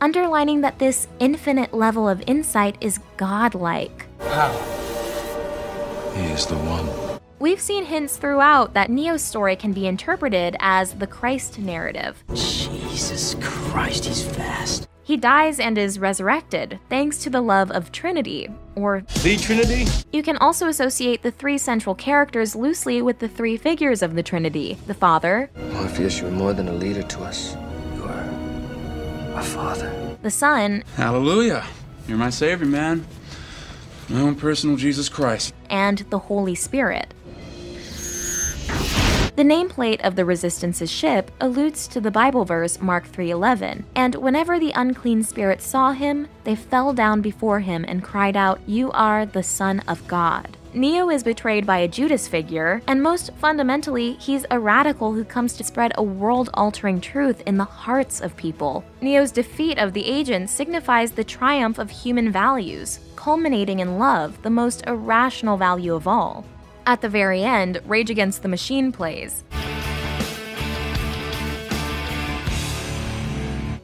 underlining 0.00 0.60
that 0.60 0.78
this 0.78 1.08
infinite 1.18 1.72
level 1.72 2.06
of 2.08 2.22
insight 2.28 2.76
is 2.80 3.00
godlike. 3.16 4.06
Wow. 4.20 4.52
He 6.14 6.26
is 6.26 6.46
the 6.46 6.56
one. 6.56 7.03
We've 7.44 7.60
seen 7.60 7.84
hints 7.84 8.16
throughout 8.16 8.72
that 8.72 8.88
Neo's 8.88 9.22
story 9.22 9.54
can 9.54 9.74
be 9.74 9.86
interpreted 9.86 10.56
as 10.60 10.94
the 10.94 11.06
Christ 11.06 11.58
narrative. 11.58 12.24
Jesus 12.32 13.36
Christ, 13.38 14.06
he's 14.06 14.22
fast. 14.22 14.88
He 15.02 15.18
dies 15.18 15.60
and 15.60 15.76
is 15.76 15.98
resurrected, 15.98 16.78
thanks 16.88 17.18
to 17.18 17.28
the 17.28 17.42
love 17.42 17.70
of 17.70 17.92
Trinity, 17.92 18.48
or 18.76 19.02
The 19.22 19.36
Trinity? 19.36 19.84
You 20.10 20.22
can 20.22 20.38
also 20.38 20.68
associate 20.68 21.20
the 21.20 21.30
three 21.30 21.58
central 21.58 21.94
characters 21.94 22.56
loosely 22.56 23.02
with 23.02 23.18
the 23.18 23.28
three 23.28 23.58
figures 23.58 24.00
of 24.00 24.14
the 24.14 24.22
Trinity 24.22 24.78
the 24.86 24.94
Father, 24.94 25.50
Morpheus, 25.70 26.20
you're 26.22 26.30
more 26.30 26.54
than 26.54 26.68
a 26.68 26.72
leader 26.72 27.02
to 27.02 27.20
us. 27.24 27.54
You 27.94 28.04
are 28.04 29.34
our 29.34 29.42
father. 29.42 30.16
the 30.22 30.30
Son, 30.30 30.82
Hallelujah. 30.96 31.66
You're 32.08 32.16
my 32.16 32.30
savior, 32.30 32.64
man. 32.64 33.06
My 34.08 34.20
own 34.20 34.34
personal 34.34 34.76
Jesus 34.76 35.10
Christ. 35.10 35.52
and 35.68 35.98
the 36.08 36.18
Holy 36.18 36.54
Spirit. 36.54 37.12
The 39.36 39.42
nameplate 39.42 40.00
of 40.02 40.14
the 40.14 40.24
Resistance's 40.24 40.92
ship 40.92 41.32
alludes 41.40 41.88
to 41.88 42.00
the 42.00 42.12
Bible 42.12 42.44
verse 42.44 42.80
Mark 42.80 43.08
3:11, 43.08 43.82
and 43.96 44.14
whenever 44.14 44.60
the 44.60 44.70
unclean 44.76 45.24
spirits 45.24 45.66
saw 45.66 45.90
him, 45.90 46.28
they 46.44 46.54
fell 46.54 46.92
down 46.92 47.20
before 47.20 47.58
him 47.58 47.84
and 47.88 48.00
cried 48.00 48.36
out, 48.36 48.60
"You 48.64 48.92
are 48.92 49.26
the 49.26 49.42
Son 49.42 49.82
of 49.88 50.06
God." 50.06 50.56
Neo 50.72 51.10
is 51.10 51.24
betrayed 51.24 51.66
by 51.66 51.78
a 51.78 51.88
Judas 51.88 52.28
figure, 52.28 52.80
and 52.86 53.02
most 53.02 53.32
fundamentally, 53.34 54.12
he's 54.20 54.46
a 54.52 54.60
radical 54.60 55.14
who 55.14 55.24
comes 55.24 55.54
to 55.54 55.64
spread 55.64 55.92
a 55.96 56.02
world 56.02 56.48
altering 56.54 57.00
truth 57.00 57.42
in 57.44 57.58
the 57.58 57.64
hearts 57.64 58.20
of 58.20 58.36
people. 58.36 58.84
Neo's 59.00 59.32
defeat 59.32 59.78
of 59.78 59.94
the 59.94 60.06
agent 60.06 60.48
signifies 60.48 61.10
the 61.10 61.24
triumph 61.24 61.80
of 61.80 61.90
human 61.90 62.30
values, 62.30 63.00
culminating 63.16 63.80
in 63.80 63.98
love, 63.98 64.42
the 64.42 64.50
most 64.50 64.86
irrational 64.86 65.56
value 65.56 65.94
of 65.94 66.06
all. 66.06 66.44
At 66.86 67.00
the 67.00 67.08
very 67.08 67.42
end, 67.42 67.80
Rage 67.86 68.10
Against 68.10 68.42
the 68.42 68.48
Machine 68.48 68.92
plays. 68.92 69.42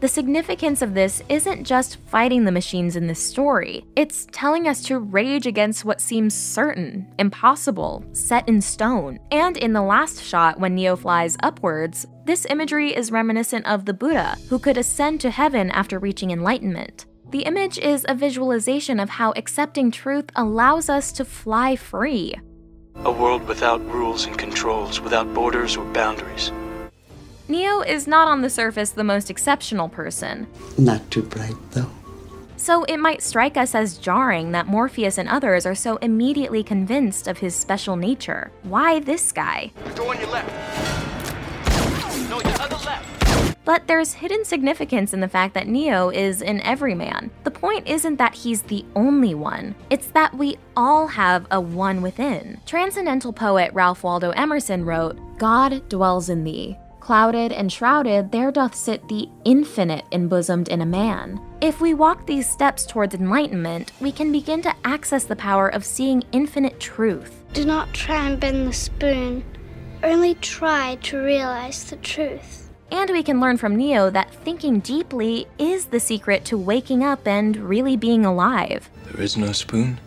The 0.00 0.08
significance 0.08 0.80
of 0.80 0.94
this 0.94 1.22
isn't 1.28 1.64
just 1.64 1.96
fighting 1.96 2.44
the 2.44 2.52
machines 2.52 2.96
in 2.96 3.06
this 3.06 3.22
story, 3.22 3.84
it's 3.96 4.26
telling 4.32 4.66
us 4.66 4.82
to 4.84 4.98
rage 4.98 5.46
against 5.46 5.84
what 5.84 6.00
seems 6.00 6.34
certain, 6.34 7.06
impossible, 7.18 8.02
set 8.12 8.48
in 8.48 8.62
stone. 8.62 9.18
And 9.30 9.58
in 9.58 9.74
the 9.74 9.82
last 9.82 10.22
shot, 10.22 10.58
when 10.58 10.74
Neo 10.74 10.96
flies 10.96 11.36
upwards, 11.42 12.06
this 12.24 12.46
imagery 12.46 12.96
is 12.96 13.12
reminiscent 13.12 13.66
of 13.66 13.84
the 13.84 13.92
Buddha, 13.92 14.38
who 14.48 14.58
could 14.58 14.78
ascend 14.78 15.20
to 15.20 15.30
heaven 15.30 15.70
after 15.70 15.98
reaching 15.98 16.30
enlightenment. 16.30 17.04
The 17.28 17.42
image 17.42 17.78
is 17.78 18.06
a 18.08 18.14
visualization 18.14 18.98
of 18.98 19.10
how 19.10 19.34
accepting 19.36 19.90
truth 19.90 20.30
allows 20.34 20.88
us 20.88 21.12
to 21.12 21.26
fly 21.26 21.76
free. 21.76 22.36
A 22.96 23.10
world 23.10 23.46
without 23.48 23.80
rules 23.86 24.26
and 24.26 24.36
controls, 24.36 25.00
without 25.00 25.32
borders 25.32 25.76
or 25.76 25.84
boundaries. 25.86 26.52
Neo 27.48 27.80
is 27.80 28.06
not 28.06 28.28
on 28.28 28.42
the 28.42 28.50
surface 28.50 28.90
the 28.90 29.04
most 29.04 29.30
exceptional 29.30 29.88
person, 29.88 30.46
Not 30.78 31.10
too 31.10 31.22
bright, 31.22 31.56
though. 31.72 31.90
so 32.56 32.84
it 32.84 32.98
might 32.98 33.22
strike 33.22 33.56
us 33.56 33.74
as 33.74 33.96
jarring 33.98 34.52
that 34.52 34.66
Morpheus 34.66 35.18
and 35.18 35.28
others 35.28 35.64
are 35.66 35.74
so 35.74 35.96
immediately 35.96 36.62
convinced 36.62 37.26
of 37.26 37.38
his 37.38 37.54
special 37.54 37.96
nature. 37.96 38.52
Why 38.62 39.00
this 39.00 39.32
guy? 39.32 39.72
Go 39.96 40.10
on 40.10 40.18
your 40.20 40.28
left. 40.30 40.48
No, 42.28 42.40
your 42.40 42.60
other 42.60 42.76
left. 42.86 43.19
But 43.70 43.86
there's 43.86 44.14
hidden 44.14 44.44
significance 44.44 45.14
in 45.14 45.20
the 45.20 45.28
fact 45.28 45.54
that 45.54 45.68
Neo 45.68 46.08
is 46.10 46.42
an 46.42 46.60
everyman. 46.62 47.30
The 47.44 47.52
point 47.52 47.86
isn't 47.86 48.16
that 48.16 48.34
he's 48.34 48.62
the 48.62 48.84
only 48.96 49.32
one, 49.32 49.76
it's 49.90 50.08
that 50.08 50.34
we 50.34 50.58
all 50.76 51.06
have 51.06 51.46
a 51.52 51.60
one 51.60 52.02
within. 52.02 52.60
Transcendental 52.66 53.32
poet 53.32 53.72
Ralph 53.72 54.02
Waldo 54.02 54.30
Emerson 54.30 54.84
wrote, 54.84 55.20
God 55.38 55.88
dwells 55.88 56.30
in 56.30 56.42
thee. 56.42 56.78
Clouded 56.98 57.52
and 57.52 57.70
shrouded, 57.70 58.32
there 58.32 58.50
doth 58.50 58.74
sit 58.74 59.06
the 59.06 59.28
infinite 59.44 60.04
embosomed 60.10 60.66
in 60.66 60.80
a 60.80 60.84
man. 60.84 61.40
If 61.60 61.80
we 61.80 61.94
walk 61.94 62.26
these 62.26 62.50
steps 62.50 62.84
towards 62.84 63.14
enlightenment, 63.14 63.92
we 64.00 64.10
can 64.10 64.32
begin 64.32 64.62
to 64.62 64.74
access 64.82 65.22
the 65.22 65.36
power 65.36 65.68
of 65.68 65.84
seeing 65.84 66.24
infinite 66.32 66.80
truth. 66.80 67.44
Do 67.52 67.64
not 67.64 67.94
try 67.94 68.26
and 68.26 68.40
bend 68.40 68.66
the 68.66 68.72
spoon. 68.72 69.44
Only 70.02 70.34
try 70.34 70.98
to 71.02 71.18
realize 71.22 71.84
the 71.84 71.98
truth. 71.98 72.59
And 72.90 73.10
we 73.10 73.22
can 73.22 73.40
learn 73.40 73.56
from 73.56 73.76
Neo 73.76 74.10
that 74.10 74.34
thinking 74.34 74.80
deeply 74.80 75.46
is 75.58 75.86
the 75.86 76.00
secret 76.00 76.44
to 76.46 76.58
waking 76.58 77.04
up 77.04 77.26
and 77.26 77.56
really 77.56 77.96
being 77.96 78.24
alive. 78.24 78.90
There 79.06 79.22
is 79.22 79.36
no 79.36 79.52
spoon? 79.52 80.00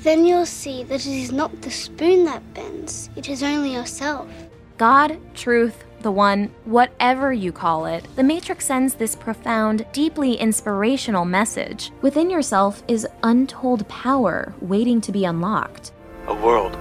Then 0.00 0.26
you'll 0.26 0.46
see 0.46 0.82
that 0.84 1.06
it 1.06 1.22
is 1.22 1.32
not 1.32 1.62
the 1.62 1.70
spoon 1.70 2.24
that 2.24 2.54
bends, 2.54 3.08
it 3.16 3.28
is 3.28 3.42
only 3.42 3.72
yourself. 3.72 4.28
God, 4.76 5.18
truth, 5.34 5.84
the 6.02 6.10
one, 6.10 6.50
whatever 6.66 7.32
you 7.32 7.52
call 7.52 7.86
it, 7.86 8.06
The 8.14 8.22
Matrix 8.22 8.66
sends 8.66 8.94
this 8.94 9.16
profound, 9.16 9.86
deeply 9.92 10.34
inspirational 10.34 11.24
message. 11.24 11.90
Within 12.02 12.28
yourself 12.28 12.82
is 12.86 13.06
untold 13.22 13.88
power 13.88 14.54
waiting 14.60 15.00
to 15.00 15.12
be 15.12 15.24
unlocked. 15.24 15.92
A 16.26 16.34
world 16.34 16.76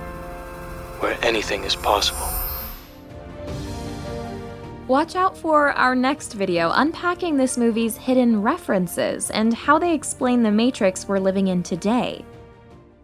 where 0.99 1.17
anything 1.23 1.63
is 1.63 1.75
possible. 1.75 2.42
Watch 4.89 5.15
out 5.15 5.37
for 5.37 5.71
our 5.71 5.95
next 5.95 6.33
video 6.33 6.69
unpacking 6.75 7.37
this 7.37 7.57
movie's 7.57 7.95
hidden 7.95 8.41
references 8.41 9.31
and 9.31 9.53
how 9.53 9.79
they 9.79 9.93
explain 9.93 10.43
the 10.43 10.51
Matrix 10.51 11.07
we're 11.07 11.19
living 11.19 11.47
in 11.47 11.63
today. 11.63 12.25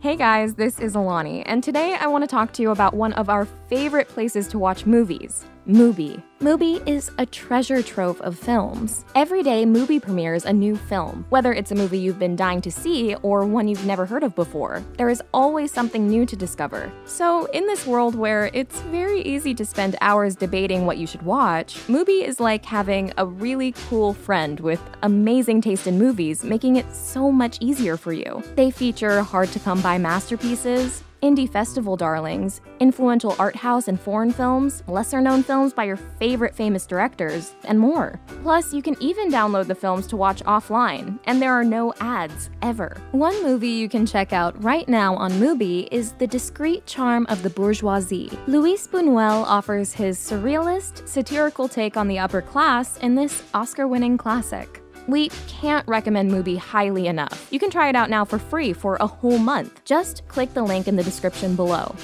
Hey 0.02 0.18
guys, 0.18 0.56
this 0.56 0.78
is 0.80 0.96
Alani, 0.96 1.42
and 1.46 1.64
today 1.64 1.96
I 1.98 2.08
want 2.08 2.26
to 2.26 2.28
talk 2.28 2.52
to 2.54 2.62
you 2.62 2.72
about 2.72 2.96
one 2.96 3.14
of 3.14 3.30
our 3.30 3.46
favorite 3.70 4.10
places 4.10 4.50
to 4.50 4.60
watch 4.60 4.86
movies, 4.86 5.46
Mubi. 5.70 6.20
Mubi 6.40 6.82
is 6.88 7.12
a 7.20 7.28
treasure 7.28 7.84
trove 7.84 8.20
of 8.22 8.36
films. 8.40 9.06
Every 9.14 9.44
day, 9.44 9.66
Mubi 9.66 10.02
premieres 10.02 10.46
a 10.46 10.52
new 10.52 10.76
film, 10.76 11.28
whether 11.30 11.54
it's 11.54 11.70
a 11.70 11.76
movie 11.76 12.00
you've 12.00 12.18
been 12.18 12.36
dying 12.36 12.60
to 12.62 12.72
see 12.72 13.14
or 13.22 13.46
one 13.46 13.68
you've 13.68 13.86
never 13.86 14.08
heard 14.08 14.24
of 14.24 14.34
before. 14.34 14.84
There 14.98 15.10
is 15.10 15.22
always 15.32 15.72
something 15.72 16.08
new 16.08 16.26
to 16.26 16.36
discover. 16.36 16.92
So, 17.06 17.46
in 17.52 17.68
this 17.68 17.86
world 17.86 18.16
where 18.16 18.50
it's 18.52 18.82
very 18.84 19.22
easy 19.22 19.54
to 19.54 19.66
spend 19.66 19.96
hours 20.02 20.36
debating 20.36 20.88
what 20.88 20.98
you 20.98 21.06
should 21.06 21.22
watch, 21.22 21.76
Mubi 21.88 22.28
is 22.28 22.40
like 22.40 22.66
having 22.66 23.14
a 23.18 23.26
really 23.28 23.74
cool 23.90 24.16
friend 24.16 24.60
with 24.62 24.82
amazing 25.04 25.62
taste 25.62 25.86
in 25.86 26.00
movies, 26.00 26.44
making 26.44 26.78
it 26.78 26.92
so 26.96 27.32
much 27.32 27.60
easier 27.62 27.96
for 27.96 28.12
you. 28.12 28.42
They 28.56 28.72
feature 28.72 29.22
hard 29.22 29.50
to 29.50 29.60
come 29.60 29.82
by 29.82 30.00
masterpieces, 30.00 31.04
indie 31.22 31.50
festival 31.50 31.96
darlings, 31.96 32.62
influential 32.80 33.36
art 33.40 33.56
house 33.56 33.88
and 33.88 34.00
foreign 34.00 34.32
films, 34.32 34.84
lesser 34.88 35.22
known 35.22 35.44
films 35.44 35.74
by 35.74 35.84
your 35.84 35.98
favorite 35.98 36.56
famous 36.56 36.86
directors, 36.86 37.54
and 37.66 37.80
more. 37.80 38.20
Plus, 38.44 38.74
you 38.74 38.82
can 38.82 38.96
even 39.02 39.30
download 39.32 39.68
the 39.68 39.76
films 39.76 40.08
to 40.08 40.18
watch 40.18 40.44
offline, 40.44 41.20
and 41.26 41.42
there 41.42 41.54
are 41.54 41.64
no 41.64 41.94
ads, 42.00 42.50
ever. 42.62 43.02
One 43.12 43.44
movie 43.44 43.70
you 43.70 43.90
can 43.90 44.06
check 44.06 44.34
out 44.34 44.62
right 44.64 44.88
now 44.88 45.16
on 45.16 45.32
Mubi 45.34 45.88
is 45.92 46.14
The 46.14 46.28
Discreet 46.28 46.86
Charm 46.86 47.26
of 47.30 47.44
the 47.44 47.50
Bourgeoisie. 47.50 48.32
Luis 48.48 48.88
Buñuel 48.88 49.44
offers 49.46 49.94
his 49.94 50.18
surrealist, 50.18 51.08
satirical 51.08 51.68
take 51.68 51.98
on 51.98 52.08
the 52.08 52.20
upper 52.20 52.42
class 52.42 52.98
in 52.98 53.16
this 53.16 53.44
Oscar 53.54 53.88
winning 53.88 54.18
classic. 54.18 54.79
We 55.10 55.30
can't 55.48 55.88
recommend 55.88 56.30
Mubi 56.30 56.60
highly 56.60 57.08
enough. 57.08 57.48
You 57.50 57.58
can 57.58 57.72
try 57.72 57.90
it 57.90 57.96
out 57.96 58.12
now 58.12 58.26
for 58.26 58.38
free 58.38 58.74
for 58.74 58.96
a 58.98 59.08
whole 59.08 59.40
month. 59.40 59.84
Just 59.84 60.22
click 60.28 60.54
the 60.54 60.62
link 60.62 60.88
in 60.88 60.98
the 60.98 61.04
description 61.04 61.56
below. 61.56 61.96